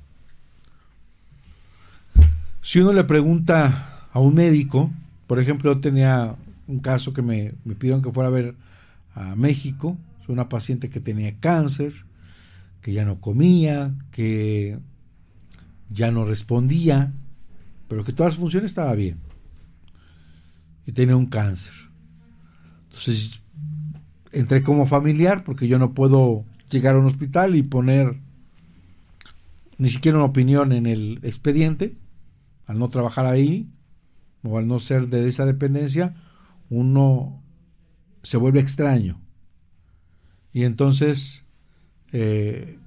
Si 2.62 2.80
uno 2.80 2.92
le 2.92 3.04
pregunta 3.04 4.08
a 4.12 4.20
un 4.20 4.34
médico, 4.34 4.90
por 5.26 5.38
ejemplo, 5.38 5.72
yo 5.72 5.80
tenía 5.80 6.36
un 6.66 6.80
caso 6.80 7.12
que 7.12 7.22
me, 7.22 7.54
me 7.64 7.74
pidieron 7.74 8.02
que 8.02 8.12
fuera 8.12 8.28
a 8.28 8.32
ver 8.32 8.54
a 9.14 9.34
México, 9.36 9.96
una 10.28 10.48
paciente 10.48 10.90
que 10.90 11.00
tenía 11.00 11.38
cáncer, 11.40 11.92
que 12.82 12.92
ya 12.92 13.04
no 13.04 13.20
comía, 13.20 13.94
que 14.12 14.78
ya 15.90 16.10
no 16.10 16.24
respondía, 16.24 17.12
pero 17.88 18.04
que 18.04 18.12
todas 18.12 18.34
las 18.34 18.40
funciones 18.40 18.70
estaba 18.70 18.94
bien. 18.94 19.18
Y 20.86 20.92
tenía 20.92 21.16
un 21.16 21.26
cáncer. 21.26 21.72
Entonces, 22.84 23.42
entré 24.32 24.62
como 24.62 24.86
familiar 24.86 25.42
porque 25.42 25.66
yo 25.66 25.78
no 25.78 25.94
puedo 25.94 26.44
llegar 26.70 26.94
a 26.94 26.98
un 26.98 27.06
hospital 27.06 27.56
y 27.56 27.62
poner 27.62 28.20
ni 29.78 29.88
siquiera 29.88 30.18
una 30.18 30.26
opinión 30.26 30.72
en 30.72 30.86
el 30.86 31.20
expediente, 31.22 31.96
al 32.66 32.78
no 32.78 32.88
trabajar 32.88 33.26
ahí 33.26 33.70
o 34.42 34.58
al 34.58 34.66
no 34.66 34.80
ser 34.80 35.08
de 35.08 35.26
esa 35.26 35.46
dependencia, 35.46 36.14
uno 36.68 37.42
se 38.22 38.36
vuelve 38.36 38.60
extraño. 38.60 39.20
Y 40.52 40.64
entonces, 40.64 41.46
eh, 42.12 42.78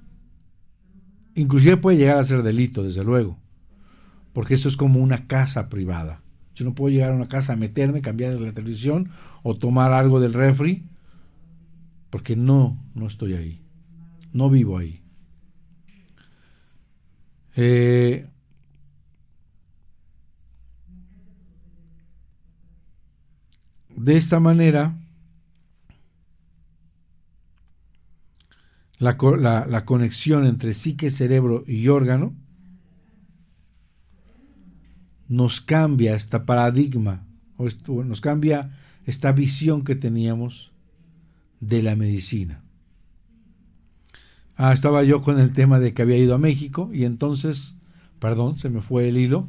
inclusive 1.34 1.76
puede 1.78 1.98
llegar 1.98 2.18
a 2.18 2.24
ser 2.24 2.42
delito, 2.42 2.82
desde 2.82 3.02
luego 3.02 3.41
porque 4.32 4.54
esto 4.54 4.68
es 4.68 4.76
como 4.76 5.00
una 5.00 5.26
casa 5.26 5.68
privada. 5.68 6.22
Yo 6.54 6.64
no 6.64 6.74
puedo 6.74 6.92
llegar 6.92 7.12
a 7.12 7.16
una 7.16 7.28
casa 7.28 7.54
a 7.54 7.56
meterme, 7.56 8.02
cambiar 8.02 8.40
la 8.40 8.52
televisión 8.52 9.10
o 9.42 9.56
tomar 9.56 9.92
algo 9.92 10.20
del 10.20 10.34
refri, 10.34 10.84
porque 12.10 12.36
no, 12.36 12.82
no 12.94 13.06
estoy 13.06 13.34
ahí. 13.34 13.62
No 14.32 14.50
vivo 14.50 14.78
ahí. 14.78 15.02
Eh, 17.56 18.26
de 23.88 24.16
esta 24.16 24.40
manera, 24.40 24.96
la, 28.98 29.16
la, 29.38 29.66
la 29.66 29.84
conexión 29.84 30.46
entre 30.46 30.74
psique, 30.74 31.10
cerebro 31.10 31.64
y 31.66 31.88
órgano 31.88 32.34
nos 35.32 35.62
cambia 35.62 36.14
este 36.14 36.38
paradigma, 36.40 37.24
o 37.56 38.04
nos 38.04 38.20
cambia 38.20 38.76
esta 39.06 39.32
visión 39.32 39.82
que 39.82 39.94
teníamos 39.94 40.72
de 41.60 41.82
la 41.82 41.96
medicina. 41.96 42.62
Ah, 44.56 44.74
estaba 44.74 45.02
yo 45.04 45.22
con 45.22 45.40
el 45.40 45.52
tema 45.52 45.80
de 45.80 45.94
que 45.94 46.02
había 46.02 46.18
ido 46.18 46.34
a 46.34 46.38
México 46.38 46.90
y 46.92 47.06
entonces, 47.06 47.78
perdón, 48.18 48.58
se 48.58 48.68
me 48.68 48.82
fue 48.82 49.08
el 49.08 49.16
hilo 49.16 49.48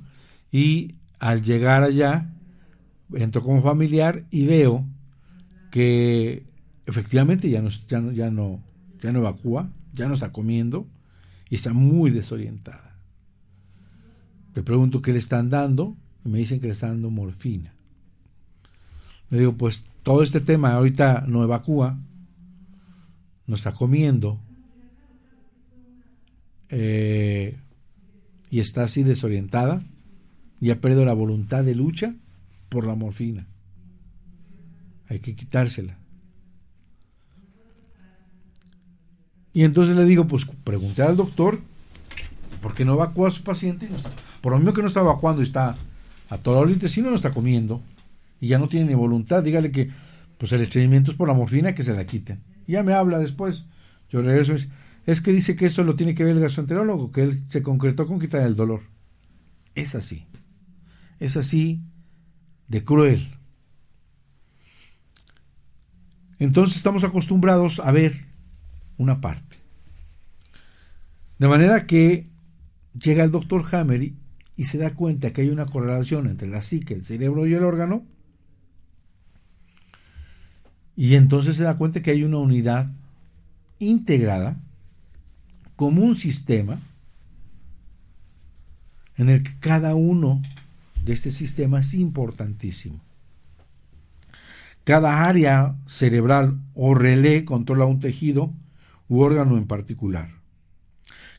y 0.53 0.95
al 1.19 1.43
llegar 1.43 1.83
allá 1.83 2.33
entro 3.13 3.43
como 3.43 3.61
familiar 3.61 4.25
y 4.31 4.45
veo 4.45 4.85
que 5.69 6.45
efectivamente 6.85 7.49
ya 7.49 7.61
no, 7.61 7.67
ya 7.89 7.99
no, 7.99 8.11
ya 8.13 8.31
no, 8.31 8.63
ya 9.01 9.11
no 9.11 9.19
evacúa, 9.19 9.69
ya 9.93 10.07
no 10.07 10.13
está 10.13 10.31
comiendo 10.31 10.87
y 11.49 11.55
está 11.55 11.73
muy 11.73 12.09
desorientada. 12.09 12.92
Le 14.55 14.63
pregunto 14.63 15.01
qué 15.01 15.11
le 15.11 15.19
están 15.19 15.49
dando 15.49 15.95
y 16.25 16.29
me 16.29 16.39
dicen 16.39 16.59
que 16.59 16.67
le 16.67 16.73
están 16.73 16.91
dando 16.91 17.09
morfina. 17.09 17.73
Le 19.29 19.39
digo, 19.39 19.53
pues 19.53 19.85
todo 20.03 20.21
este 20.21 20.41
tema 20.41 20.73
ahorita 20.73 21.25
no 21.27 21.43
evacúa, 21.43 21.97
no 23.47 23.55
está 23.55 23.73
comiendo 23.73 24.39
eh, 26.69 27.57
y 28.49 28.59
está 28.59 28.83
así 28.83 29.03
desorientada 29.03 29.81
y 30.61 30.69
ha 30.69 30.79
perdido 30.79 31.03
la 31.03 31.13
voluntad 31.13 31.63
de 31.63 31.75
lucha 31.75 32.13
por 32.69 32.85
la 32.85 32.95
morfina. 32.95 33.47
Hay 35.07 35.19
que 35.19 35.35
quitársela. 35.35 35.97
Y 39.51 39.63
entonces 39.63 39.95
le 39.95 40.05
digo, 40.05 40.27
pues 40.27 40.45
pregunté 40.63 41.03
al 41.03 41.15
doctor 41.15 41.59
por 42.61 42.73
qué 42.73 42.85
no 42.85 42.93
evacúa 42.93 43.27
a 43.27 43.31
su 43.31 43.43
paciente 43.43 43.85
y 43.85 43.89
no 43.89 43.97
está 43.97 44.09
Por 44.43 44.51
lo 44.51 44.59
mismo 44.59 44.73
que 44.73 44.81
no 44.81 44.89
está 44.89 44.99
evacuando 44.99 45.41
y 45.41 45.45
está 45.45 45.73
a 46.29 46.37
todo 46.37 46.65
el 46.65 46.71
intestino, 46.71 47.09
no 47.09 47.15
está 47.15 47.31
comiendo 47.31 47.81
y 48.41 48.49
ya 48.49 48.59
no 48.59 48.67
tiene 48.67 48.87
ni 48.87 48.93
voluntad, 48.93 49.41
dígale 49.41 49.71
que 49.71 49.89
pues 50.37 50.51
el 50.51 50.59
estreñimiento 50.59 51.11
es 51.11 51.17
por 51.17 51.29
la 51.29 51.33
morfina 51.33 51.73
que 51.73 51.81
se 51.81 51.93
la 51.93 52.05
quiten. 52.05 52.43
Y 52.67 52.73
ya 52.73 52.83
me 52.83 52.91
habla 52.91 53.19
después. 53.19 53.63
Yo 54.09 54.21
regreso 54.21 54.51
y 54.51 54.55
dice, 54.55 54.69
es 55.05 55.21
que 55.21 55.31
dice 55.31 55.55
que 55.55 55.67
eso 55.67 55.85
lo 55.85 55.95
tiene 55.95 56.13
que 56.13 56.25
ver 56.25 56.35
el 56.35 56.41
gastroenterólogo, 56.41 57.13
que 57.13 57.21
él 57.21 57.41
se 57.47 57.61
concretó 57.61 58.05
con 58.05 58.19
quitar 58.19 58.41
el 58.41 58.57
dolor. 58.57 58.81
Es 59.75 59.95
así. 59.95 60.27
Es 61.21 61.37
así 61.37 61.81
de 62.67 62.83
cruel. 62.83 63.25
Entonces 66.37 66.75
estamos 66.75 67.05
acostumbrados 67.05 67.79
a 67.79 67.93
ver 67.93 68.25
una 68.97 69.21
parte. 69.21 69.55
De 71.39 71.47
manera 71.47 71.87
que 71.87 72.27
llega 72.93 73.23
el 73.23 73.31
doctor 73.31 73.63
Hammer 73.71 74.11
y, 74.55 74.65
se 74.65 74.77
da 74.77 74.93
cuenta 74.93 75.33
que 75.33 75.41
hay 75.41 75.49
una 75.49 75.65
correlación 75.65 76.27
entre 76.27 76.49
la 76.49 76.61
psique, 76.61 76.93
el 76.93 77.03
cerebro 77.03 77.47
y 77.47 77.53
el 77.53 77.63
órgano. 77.63 78.05
Y 80.95 81.15
entonces 81.15 81.55
se 81.55 81.63
da 81.63 81.75
cuenta 81.75 82.01
que 82.01 82.11
hay 82.11 82.23
una 82.23 82.37
unidad 82.37 82.91
integrada 83.79 84.57
como 85.75 86.03
un 86.03 86.15
sistema 86.15 86.79
en 89.17 89.29
el 89.29 89.43
que 89.43 89.57
cada 89.59 89.95
uno 89.95 90.41
de 91.03 91.13
este 91.13 91.31
sistema 91.31 91.79
es 91.79 91.93
importantísimo. 91.93 93.01
Cada 94.83 95.25
área 95.25 95.75
cerebral 95.87 96.59
o 96.73 96.93
relé 96.93 97.45
controla 97.45 97.85
un 97.85 97.99
tejido 97.99 98.53
u 99.07 99.21
órgano 99.21 99.57
en 99.57 99.65
particular. 99.65 100.29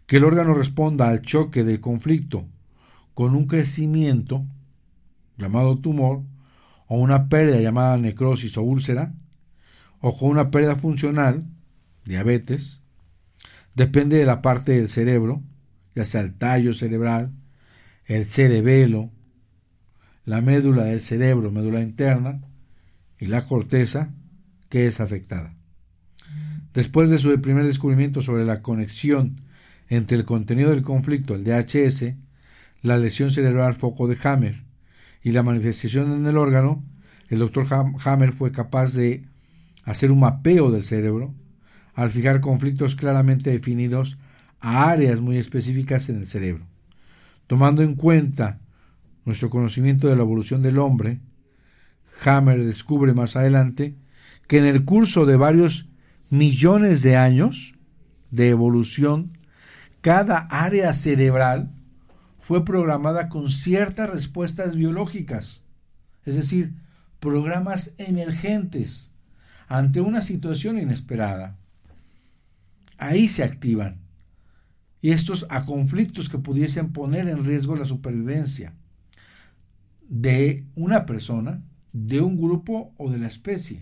Que 0.07 0.17
el 0.17 0.25
órgano 0.25 0.55
responda 0.55 1.09
al 1.09 1.23
choque 1.23 1.65
del 1.65 1.81
conflicto 1.81 2.47
con 3.15 3.35
un 3.35 3.47
crecimiento 3.47 4.45
llamado 5.37 5.79
tumor 5.79 6.23
o 6.87 6.99
una 6.99 7.29
pérdida 7.29 7.61
llamada 7.61 7.97
necrosis 7.97 8.57
o 8.59 8.63
úlcera 8.63 9.15
o 10.01 10.17
con 10.17 10.31
una 10.31 10.51
pérdida 10.51 10.77
funcional, 10.77 11.45
diabetes, 12.05 12.83
depende 13.75 14.19
de 14.19 14.27
la 14.27 14.43
parte 14.43 14.73
del 14.73 14.89
cerebro, 14.89 15.43
ya 15.95 16.05
sea 16.05 16.21
el 16.21 16.35
tallo 16.35 16.75
cerebral, 16.75 17.33
el 18.05 18.27
cerebelo, 18.27 19.11
la 20.27 20.41
médula 20.41 20.85
del 20.85 21.01
cerebro, 21.01 21.51
médula 21.51 21.81
interna, 21.81 22.43
y 23.19 23.27
la 23.27 23.47
corteza 23.47 24.11
que 24.69 24.87
es 24.87 25.01
afectada. 25.01 25.55
Después 26.75 27.09
de 27.09 27.19
su 27.19 27.41
primer 27.41 27.65
descubrimiento 27.65 28.21
sobre 28.21 28.45
la 28.45 28.61
conexión 28.61 29.37
entre 29.89 30.17
el 30.17 30.25
contenido 30.25 30.71
del 30.71 30.83
conflicto, 30.83 31.35
el 31.35 31.45
DHS, 31.45 32.15
la 32.85 32.99
lesión 32.99 33.31
cerebral 33.31 33.75
foco 33.75 34.07
de 34.07 34.19
Hammer 34.23 34.63
y 35.23 35.33
la 35.33 35.43
manifestación 35.43 36.13
en 36.13 36.27
el 36.27 36.37
órgano, 36.37 36.85
el 37.31 37.39
doctor 37.39 37.67
Hammer 38.05 38.33
fue 38.33 38.53
capaz 38.53 38.93
de 38.93 39.25
hacer 39.85 40.13
un 40.13 40.21
mapeo 40.21 40.71
del 40.71 40.85
cerebro 40.85 41.35
al 41.95 42.11
fijar 42.11 42.43
conflictos 42.43 42.95
claramente 42.95 43.49
definidos 43.49 44.19
a 44.61 44.91
áreas 44.91 45.19
muy 45.21 45.39
específicas 45.39 46.11
en 46.11 46.19
el 46.19 46.27
cerebro. 46.27 46.67
Tomando 47.47 47.83
en 47.83 47.95
cuenta 47.95 48.61
nuestro 49.25 49.49
conocimiento 49.49 50.09
de 50.09 50.17
la 50.17 50.23
evolución 50.23 50.61
del 50.61 50.79
hombre, 50.79 51.21
Hammer 52.27 52.63
descubre 52.65 53.15
más 53.15 53.35
adelante 53.35 53.97
que 54.47 54.59
en 54.59 54.67
el 54.67 54.85
curso 54.85 55.25
de 55.25 55.37
varios 55.37 55.89
millones 56.29 57.01
de 57.01 57.17
años 57.17 57.77
de 58.31 58.51
evolución, 58.51 59.39
cada 60.03 60.41
área 60.51 60.93
cerebral 60.93 61.71
fue 62.47 62.65
programada 62.65 63.31
con 63.31 63.51
ciertas 63.51 64.11
respuestas 64.11 64.77
biológicas, 64.77 65.63
es 66.27 66.37
decir, 66.37 66.75
programas 67.19 67.95
emergentes 67.97 69.11
ante 69.67 70.03
una 70.03 70.21
situación 70.21 70.79
inesperada. 70.79 71.57
Ahí 72.99 73.29
se 73.29 73.45
activan 73.45 73.97
y 75.01 75.13
estos 75.13 75.47
a 75.49 75.65
conflictos 75.65 76.29
que 76.29 76.37
pudiesen 76.37 76.93
poner 76.93 77.29
en 77.29 77.45
riesgo 77.45 77.77
la 77.77 77.87
supervivencia 77.87 78.75
de 80.07 80.67
una 80.75 81.07
persona 81.07 81.63
de 81.95 82.21
un 82.21 82.37
grupo 82.37 82.93
o 82.99 83.11
de 83.11 83.19
la 83.19 83.27
especie. 83.27 83.81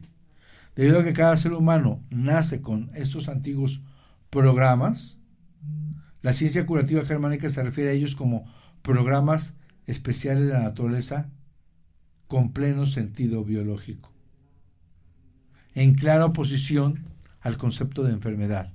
Debido 0.76 1.00
a 1.00 1.04
que 1.04 1.12
cada 1.12 1.36
ser 1.36 1.52
humano 1.52 2.00
nace 2.10 2.60
con 2.60 2.90
estos 2.94 3.28
antiguos 3.28 3.82
programas, 4.30 5.18
la 6.22 6.32
ciencia 6.32 6.64
curativa 6.66 7.04
germánica 7.04 7.48
se 7.48 7.62
refiere 7.62 7.90
a 7.90 7.94
ellos 7.94 8.14
como 8.14 8.44
programas 8.82 9.54
especiales 9.86 10.46
de 10.46 10.52
la 10.52 10.62
naturaleza 10.62 11.28
con 12.28 12.52
pleno 12.52 12.86
sentido 12.86 13.44
biológico, 13.44 14.10
en 15.74 15.94
clara 15.94 16.26
oposición 16.26 17.04
al 17.40 17.58
concepto 17.58 18.04
de 18.04 18.12
enfermedad, 18.12 18.72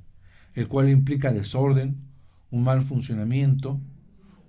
el 0.54 0.68
cual 0.68 0.90
implica 0.90 1.32
desorden, 1.32 1.98
un 2.52 2.64
mal 2.64 2.84
funcionamiento, 2.84 3.80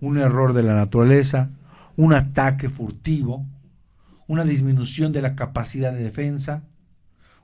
un 0.00 0.18
error 0.18 0.52
de 0.52 0.62
la 0.62 0.74
naturaleza, 0.74 1.50
un 1.96 2.12
ataque 2.12 2.68
furtivo, 2.68 3.46
una 4.26 4.44
disminución 4.44 5.12
de 5.12 5.22
la 5.22 5.34
capacidad 5.34 5.92
de 5.92 6.02
defensa, 6.02 6.64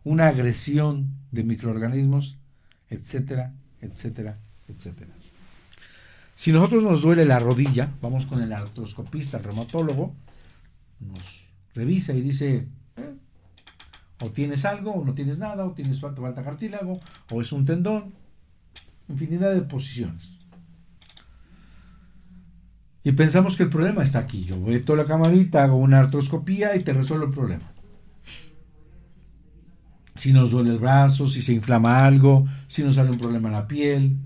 una 0.03 0.29
agresión 0.29 1.15
de 1.33 1.45
microorganismos, 1.45 2.39
etcétera, 2.89 3.55
etcétera, 3.81 4.39
etcétera. 4.69 5.15
Si 6.35 6.53
nosotros 6.53 6.83
nos 6.83 7.03
duele 7.03 7.25
la 7.25 7.39
rodilla, 7.39 7.91
vamos 8.03 8.27
con 8.27 8.43
el 8.43 8.53
artroscopista, 8.53 9.39
el 9.39 9.45
reumatólogo, 9.45 10.15
nos 11.01 11.47
revisa 11.75 12.13
y 12.13 12.21
dice, 12.23 12.69
eh, 12.97 13.15
o 14.21 14.31
tienes 14.31 14.65
algo, 14.65 14.93
o 14.93 15.05
no 15.05 15.15
tienes 15.15 15.39
nada, 15.39 15.65
o 15.65 15.73
tienes 15.73 16.01
falta, 16.01 16.23
falta 16.23 16.43
cartílago, 16.43 17.01
o 17.31 17.41
es 17.41 17.53
un 17.53 17.65
tendón, 17.65 18.13
infinidad 19.09 19.55
de 19.55 19.63
posiciones. 19.63 20.35
Y 23.05 23.13
pensamos 23.13 23.57
que 23.57 23.65
el 23.65 23.69
problema 23.69 24.03
está 24.03 24.19
aquí. 24.19 24.45
Yo 24.45 24.57
voy 24.57 24.83
a 24.87 24.93
la 24.95 25.05
camarita, 25.05 25.63
hago 25.63 25.77
una 25.77 26.01
artroscopía 26.01 26.75
y 26.75 26.83
te 26.83 26.95
resuelvo 26.95 27.27
el 27.27 27.33
problema. 27.33 27.71
Si 30.17 30.33
nos 30.33 30.53
duele 30.53 30.71
el 30.71 30.79
brazo, 30.79 31.29
si 31.29 31.43
se 31.43 31.53
inflama 31.53 32.07
algo, 32.07 32.47
si 32.67 32.83
nos 32.83 32.95
sale 32.95 33.11
un 33.11 33.19
problema 33.19 33.49
en 33.49 33.55
la 33.55 33.69
piel. 33.69 34.17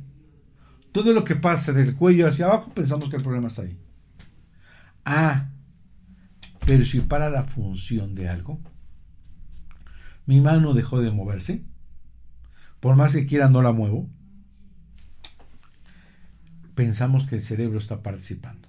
Todo 0.93 1.13
lo 1.13 1.25
que 1.25 1.37
pasa 1.37 1.73
del 1.73 1.95
cuello 1.95 2.29
hacia 2.29 2.47
abajo, 2.47 2.73
pensamos 2.75 3.11
que 3.11 3.17
el 3.17 3.23
problema 3.23 3.49
está 3.49 3.63
ahí. 3.63 3.79
Ah, 5.05 5.49
pero 6.67 6.85
si 6.85 7.01
para 7.01 7.31
la 7.31 7.45
función 7.45 8.15
de 8.15 8.29
algo, 8.29 8.61
mi 10.27 10.41
mano 10.41 10.75
dejó 10.75 11.01
de 11.01 11.11
moverse, 11.11 11.65
por 12.81 12.97
más 12.97 13.13
que 13.13 13.27
quiera 13.27 13.49
no 13.49 13.63
la 13.63 13.73
muevo, 13.73 14.09
pensamos 16.75 17.27
que 17.27 17.37
el 17.37 17.43
cerebro 17.43 17.79
está 17.79 18.03
participando. 18.03 18.69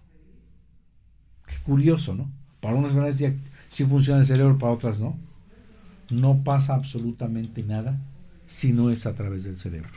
Qué 1.45 1.57
curioso, 1.63 2.15
¿no? 2.15 2.31
Para 2.61 2.75
unas 2.75 2.93
personas 2.93 3.39
sí, 3.69 3.85
funciona 3.85 4.21
el 4.21 4.25
cerebro, 4.25 4.57
para 4.57 4.73
otras 4.73 4.99
no. 4.99 5.17
No 6.09 6.43
pasa 6.43 6.73
absolutamente 6.73 7.63
nada 7.63 7.99
si 8.47 8.73
no 8.73 8.89
es 8.89 9.05
a 9.05 9.13
través 9.13 9.43
del 9.43 9.57
cerebro. 9.57 9.91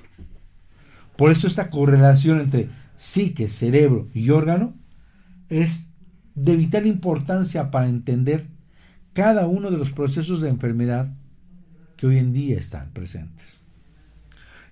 Por 1.16 1.30
eso 1.30 1.46
esta 1.46 1.70
correlación 1.70 2.40
entre 2.40 2.68
psique, 2.96 3.48
cerebro 3.48 4.08
y 4.14 4.30
órgano 4.30 4.74
es 5.48 5.88
de 6.34 6.56
vital 6.56 6.86
importancia 6.86 7.70
para 7.70 7.88
entender 7.88 8.46
cada 9.12 9.46
uno 9.46 9.70
de 9.70 9.76
los 9.76 9.90
procesos 9.90 10.40
de 10.40 10.48
enfermedad 10.48 11.14
que 11.96 12.06
hoy 12.06 12.18
en 12.18 12.32
día 12.32 12.58
están 12.58 12.90
presentes. 12.92 13.60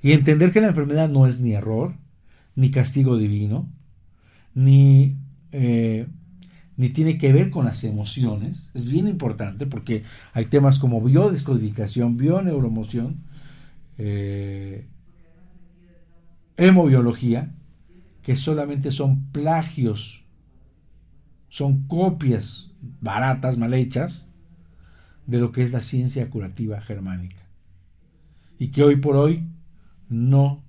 Y 0.03 0.13
entender 0.13 0.53
que 0.53 0.63
la 0.63 0.69
enfermedad 0.69 1.11
no 1.11 1.27
es 1.27 1.41
ni 1.41 1.53
error, 1.53 1.95
ni 2.55 2.71
castigo 2.71 3.19
divino, 3.19 3.71
ni 4.55 5.19
eh, 5.53 6.07
ni 6.81 6.89
tiene 6.89 7.19
que 7.19 7.31
ver 7.31 7.51
con 7.51 7.67
las 7.67 7.85
emociones. 7.85 8.71
Es 8.73 8.87
bien 8.91 9.07
importante 9.07 9.67
porque 9.67 10.03
hay 10.33 10.47
temas 10.47 10.79
como 10.79 11.03
biodescodificación, 11.03 12.17
bioneuromoción, 12.17 13.25
eh, 13.99 14.87
hemobiología, 16.67 17.55
que 18.23 18.37
solamente 18.37 18.91
son 18.91 19.31
plagios, 19.33 20.25
son 21.49 21.87
copias 21.87 22.71
baratas, 23.01 23.59
mal 23.59 23.75
hechas, 23.75 24.29
de 25.27 25.39
lo 25.39 25.53
que 25.53 25.63
es 25.63 25.73
la 25.73 25.81
ciencia 25.81 26.29
curativa 26.31 26.81
germánica. 26.81 27.43
Y 28.59 28.69
que 28.69 28.83
hoy 28.83 28.97
por 28.97 29.17
hoy 29.17 29.49
no 30.09 30.63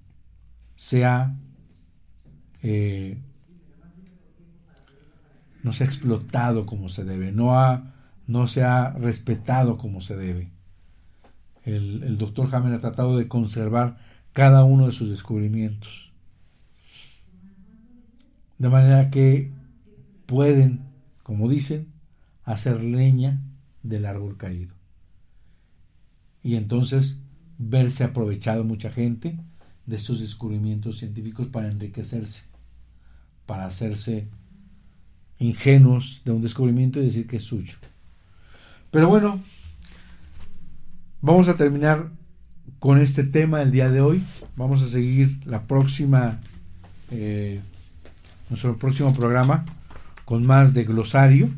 se 0.76 1.06
ha 1.06 1.36
eh, 2.64 3.18
no 5.64 5.74
se 5.74 5.84
ha 5.84 5.88
explotado 5.88 6.66
como 6.66 6.90
se 6.90 7.04
debe, 7.04 7.32
no, 7.32 7.60
ha, 7.60 7.94
no 8.28 8.48
se 8.48 8.64
ha 8.64 8.92
respetado 8.92 9.78
como 9.78 10.02
se 10.02 10.16
debe. 10.16 10.52
El, 11.64 12.18
doctor 12.18 12.54
Hammer 12.54 12.74
ha 12.74 12.80
tratado 12.80 13.18
de 13.18 13.28
conservar 13.28 13.98
cada 14.34 14.64
uno 14.64 14.88
de 14.88 14.92
sus 14.92 15.10
descubrimientos. 15.10 16.12
De 18.58 18.70
manera 18.70 19.10
que 19.10 19.52
pueden, 20.26 20.82
como 21.24 21.50
dicen, 21.50 21.88
hacer 22.44 22.84
leña 22.84 23.42
del 23.84 24.06
árbol 24.06 24.38
caído. 24.38 24.74
Y 26.44 26.56
entonces 26.56 27.20
verse 27.58 28.04
aprovechado 28.04 28.64
mucha 28.64 28.92
gente 28.92 29.38
de 29.86 29.96
estos 29.96 30.20
descubrimientos 30.20 30.98
científicos 31.00 31.48
para 31.48 31.70
enriquecerse, 31.70 32.44
para 33.46 33.66
hacerse 33.66 34.28
ingenuos 35.40 36.22
de 36.24 36.32
un 36.32 36.42
descubrimiento 36.42 37.00
y 37.00 37.06
decir 37.06 37.28
que 37.28 37.38
es 37.38 37.44
suyo. 37.44 37.76
Pero 38.92 39.08
bueno, 39.08 39.42
vamos 41.22 41.50
a 41.50 41.56
terminar 41.56 42.12
con 42.80 43.00
este 43.00 43.24
tema 43.24 43.62
el 43.62 43.72
día 43.72 43.90
de 43.90 44.02
hoy. 44.02 44.24
Vamos 44.56 44.82
a 44.82 44.88
seguir 44.88 45.40
la 45.46 45.64
próxima, 45.64 46.40
eh, 47.12 47.60
nuestro 48.50 48.78
próximo 48.78 49.14
programa 49.14 49.66
con 50.26 50.46
más 50.46 50.74
de 50.74 50.84
glosario 50.84 51.50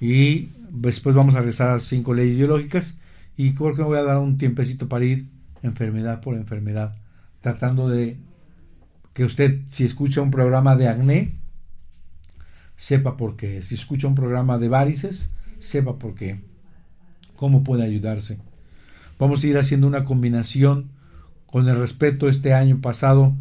y 0.00 0.50
después 0.70 1.14
vamos 1.14 1.34
a 1.34 1.38
regresar 1.38 1.70
a 1.70 1.78
cinco 1.78 2.14
leyes 2.14 2.36
biológicas 2.36 2.96
y 3.36 3.54
creo 3.54 3.74
que 3.74 3.82
me 3.82 3.88
voy 3.88 3.98
a 3.98 4.02
dar 4.02 4.18
un 4.18 4.38
tiempecito 4.38 4.88
para 4.88 5.04
ir 5.04 5.28
enfermedad 5.62 6.20
por 6.20 6.34
enfermedad, 6.34 6.96
tratando 7.40 7.88
de 7.88 8.16
que 9.12 9.24
usted, 9.24 9.62
si 9.68 9.84
escucha 9.84 10.20
un 10.20 10.30
programa 10.30 10.76
de 10.76 10.88
acné, 10.88 11.34
sepa 12.76 13.16
por 13.16 13.36
qué. 13.36 13.62
Si 13.62 13.74
escucha 13.74 14.06
un 14.06 14.14
programa 14.14 14.58
de 14.58 14.68
varices, 14.68 15.30
sepa 15.58 15.98
por 15.98 16.14
qué. 16.14 16.40
Cómo 17.36 17.64
puede 17.64 17.84
ayudarse. 17.84 18.38
Vamos 19.18 19.42
a 19.42 19.46
ir 19.48 19.58
haciendo 19.58 19.86
una 19.86 20.04
combinación 20.04 20.92
con 21.46 21.68
el 21.68 21.76
respeto. 21.76 22.28
Este 22.28 22.54
año 22.54 22.80
pasado 22.80 23.34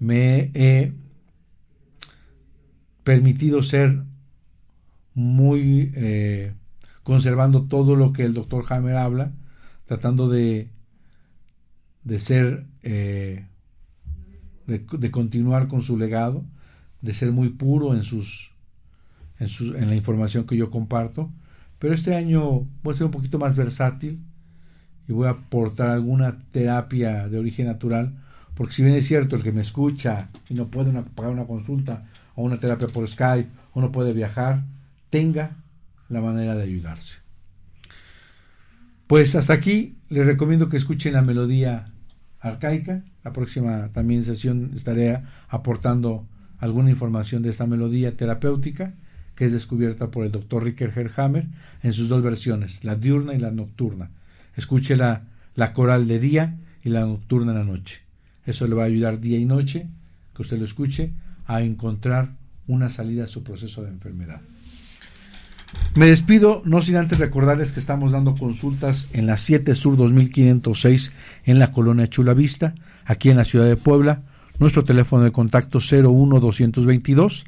me 0.00 0.50
he 0.54 0.92
permitido 3.04 3.62
ser 3.62 4.02
muy 5.14 5.92
eh, 5.94 6.54
conservando 7.02 7.64
todo 7.64 7.94
lo 7.94 8.12
que 8.12 8.24
el 8.24 8.34
doctor 8.34 8.64
Hammer 8.68 8.96
habla, 8.96 9.32
tratando 9.86 10.28
de, 10.28 10.70
de 12.02 12.18
ser, 12.18 12.66
eh, 12.82 13.46
de, 14.66 15.10
continuar 15.10 15.68
con 15.68 15.82
su 15.82 15.96
legado, 15.96 16.44
de 17.00 17.14
ser 17.14 17.30
muy 17.30 17.50
puro 17.50 17.94
en 17.94 18.02
sus, 18.02 18.52
en, 19.38 19.48
en 19.76 19.88
la 19.88 19.94
información 19.94 20.46
que 20.46 20.56
yo 20.56 20.70
comparto. 20.70 21.30
Pero 21.78 21.94
este 21.94 22.14
año 22.14 22.66
voy 22.82 22.94
a 22.94 22.96
ser 22.96 23.06
un 23.06 23.12
poquito 23.12 23.38
más 23.38 23.56
versátil 23.56 24.20
y 25.08 25.12
voy 25.12 25.26
a 25.26 25.30
aportar 25.30 25.88
alguna 25.88 26.38
terapia 26.50 27.28
de 27.28 27.38
origen 27.38 27.66
natural, 27.66 28.14
porque 28.54 28.74
si 28.74 28.82
bien 28.82 28.94
es 28.94 29.06
cierto 29.06 29.36
el 29.36 29.42
que 29.42 29.52
me 29.52 29.60
escucha 29.60 30.28
y 30.48 30.54
no 30.54 30.68
puede 30.68 30.92
pagar 31.14 31.32
una 31.32 31.46
consulta 31.46 32.04
o 32.34 32.42
una 32.42 32.58
terapia 32.58 32.88
por 32.88 33.08
Skype 33.08 33.48
o 33.72 33.80
no 33.80 33.92
puede 33.92 34.12
viajar, 34.12 34.62
tenga 35.10 35.56
la 36.08 36.20
manera 36.20 36.54
de 36.54 36.62
ayudarse. 36.62 37.16
Pues 39.06 39.34
hasta 39.34 39.52
aquí 39.52 39.96
les 40.08 40.26
recomiendo 40.26 40.68
que 40.68 40.76
escuchen 40.76 41.14
la 41.14 41.22
melodía 41.22 41.92
arcaica. 42.40 43.04
La 43.24 43.32
próxima 43.32 43.90
también 43.92 44.24
sesión 44.24 44.72
estaré 44.74 45.22
aportando 45.48 46.26
alguna 46.58 46.90
información 46.90 47.42
de 47.42 47.50
esta 47.50 47.66
melodía 47.66 48.16
terapéutica 48.16 48.94
que 49.34 49.46
es 49.46 49.52
descubierta 49.52 50.10
por 50.10 50.24
el 50.24 50.32
doctor 50.32 50.64
Ricker 50.64 50.92
Herhammer 50.96 51.46
en 51.82 51.92
sus 51.92 52.08
dos 52.08 52.22
versiones, 52.22 52.84
la 52.84 52.96
diurna 52.96 53.34
y 53.34 53.38
la 53.38 53.50
nocturna. 53.50 54.10
Escuche 54.56 54.96
la, 54.96 55.24
la 55.54 55.72
coral 55.72 56.06
de 56.06 56.18
día 56.18 56.56
y 56.82 56.90
la 56.90 57.00
nocturna 57.00 57.52
en 57.52 57.58
la 57.58 57.64
noche. 57.64 58.00
Eso 58.46 58.66
le 58.66 58.74
va 58.74 58.84
a 58.84 58.86
ayudar 58.86 59.20
día 59.20 59.38
y 59.38 59.44
noche, 59.44 59.86
que 60.34 60.42
usted 60.42 60.58
lo 60.58 60.64
escuche, 60.64 61.12
a 61.46 61.62
encontrar 61.62 62.32
una 62.66 62.88
salida 62.88 63.24
a 63.24 63.28
su 63.28 63.42
proceso 63.42 63.82
de 63.82 63.90
enfermedad. 63.90 64.40
Me 65.94 66.06
despido, 66.06 66.62
no 66.64 66.82
sin 66.82 66.96
antes 66.96 67.18
recordarles 67.18 67.72
que 67.72 67.80
estamos 67.80 68.12
dando 68.12 68.34
consultas 68.34 69.08
en 69.12 69.26
la 69.26 69.36
7 69.36 69.74
Sur 69.74 69.96
2506 69.96 71.12
en 71.44 71.58
la 71.58 71.70
colonia 71.70 72.06
Chula 72.08 72.34
Vista, 72.34 72.74
aquí 73.04 73.30
en 73.30 73.36
la 73.36 73.44
ciudad 73.44 73.66
de 73.66 73.76
Puebla. 73.76 74.22
Nuestro 74.58 74.84
teléfono 74.84 75.24
de 75.24 75.32
contacto 75.32 75.78
01222, 75.78 77.44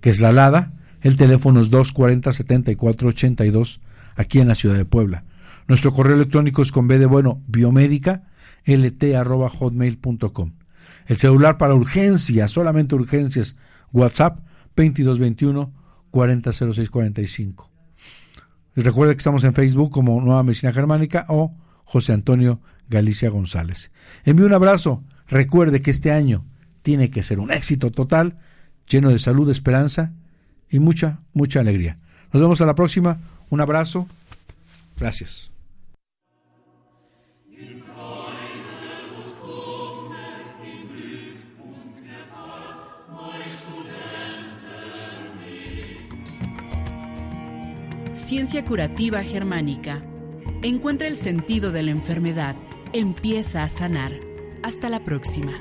que 0.00 0.10
es 0.10 0.20
la 0.20 0.32
LADA. 0.32 0.72
El 1.02 1.16
teléfono 1.16 1.60
es 1.60 1.70
240 1.70 2.32
7482, 2.32 3.80
aquí 4.16 4.40
en 4.40 4.48
la 4.48 4.54
ciudad 4.54 4.76
de 4.76 4.84
Puebla. 4.84 5.24
Nuestro 5.68 5.90
correo 5.90 6.16
electrónico 6.16 6.62
es 6.62 6.72
con 6.72 6.88
B 6.88 6.98
de 6.98 7.06
bueno, 7.06 7.42
biomédica, 7.46 8.24
lt 8.64 9.14
arroba 9.14 9.50
hotmail.com. 9.50 10.52
El 11.06 11.16
celular 11.18 11.58
para 11.58 11.74
urgencias, 11.74 12.50
solamente 12.50 12.94
urgencias, 12.94 13.56
WhatsApp 13.92 14.40
2221 14.76 15.72
400645. 16.10 17.70
Y 18.76 18.80
recuerde 18.80 19.14
que 19.14 19.18
estamos 19.18 19.44
en 19.44 19.54
Facebook 19.54 19.90
como 19.90 20.20
Nueva 20.22 20.42
Medicina 20.42 20.72
Germánica 20.72 21.26
o 21.28 21.54
José 21.84 22.14
Antonio 22.14 22.60
Galicia 22.88 23.28
González. 23.28 23.90
Envío 24.24 24.46
un 24.46 24.54
abrazo. 24.54 25.04
Recuerde 25.28 25.82
que 25.82 25.90
este 25.90 26.12
año 26.12 26.46
tiene 26.80 27.10
que 27.10 27.22
ser 27.22 27.40
un 27.40 27.52
éxito 27.52 27.90
total, 27.90 28.38
lleno 28.88 29.10
de 29.10 29.18
salud, 29.18 29.50
esperanza 29.50 30.12
y 30.70 30.78
mucha, 30.78 31.20
mucha 31.34 31.60
alegría. 31.60 31.98
Nos 32.32 32.40
vemos 32.40 32.60
a 32.62 32.66
la 32.66 32.74
próxima. 32.74 33.18
Un 33.50 33.60
abrazo. 33.60 34.06
Gracias. 34.98 35.50
Ciencia 48.18 48.64
Curativa 48.64 49.22
Germánica. 49.22 50.02
Encuentra 50.62 51.06
el 51.06 51.16
sentido 51.16 51.70
de 51.70 51.84
la 51.84 51.92
enfermedad. 51.92 52.56
Empieza 52.92 53.62
a 53.62 53.68
sanar. 53.68 54.12
Hasta 54.62 54.90
la 54.90 55.04
próxima. 55.04 55.52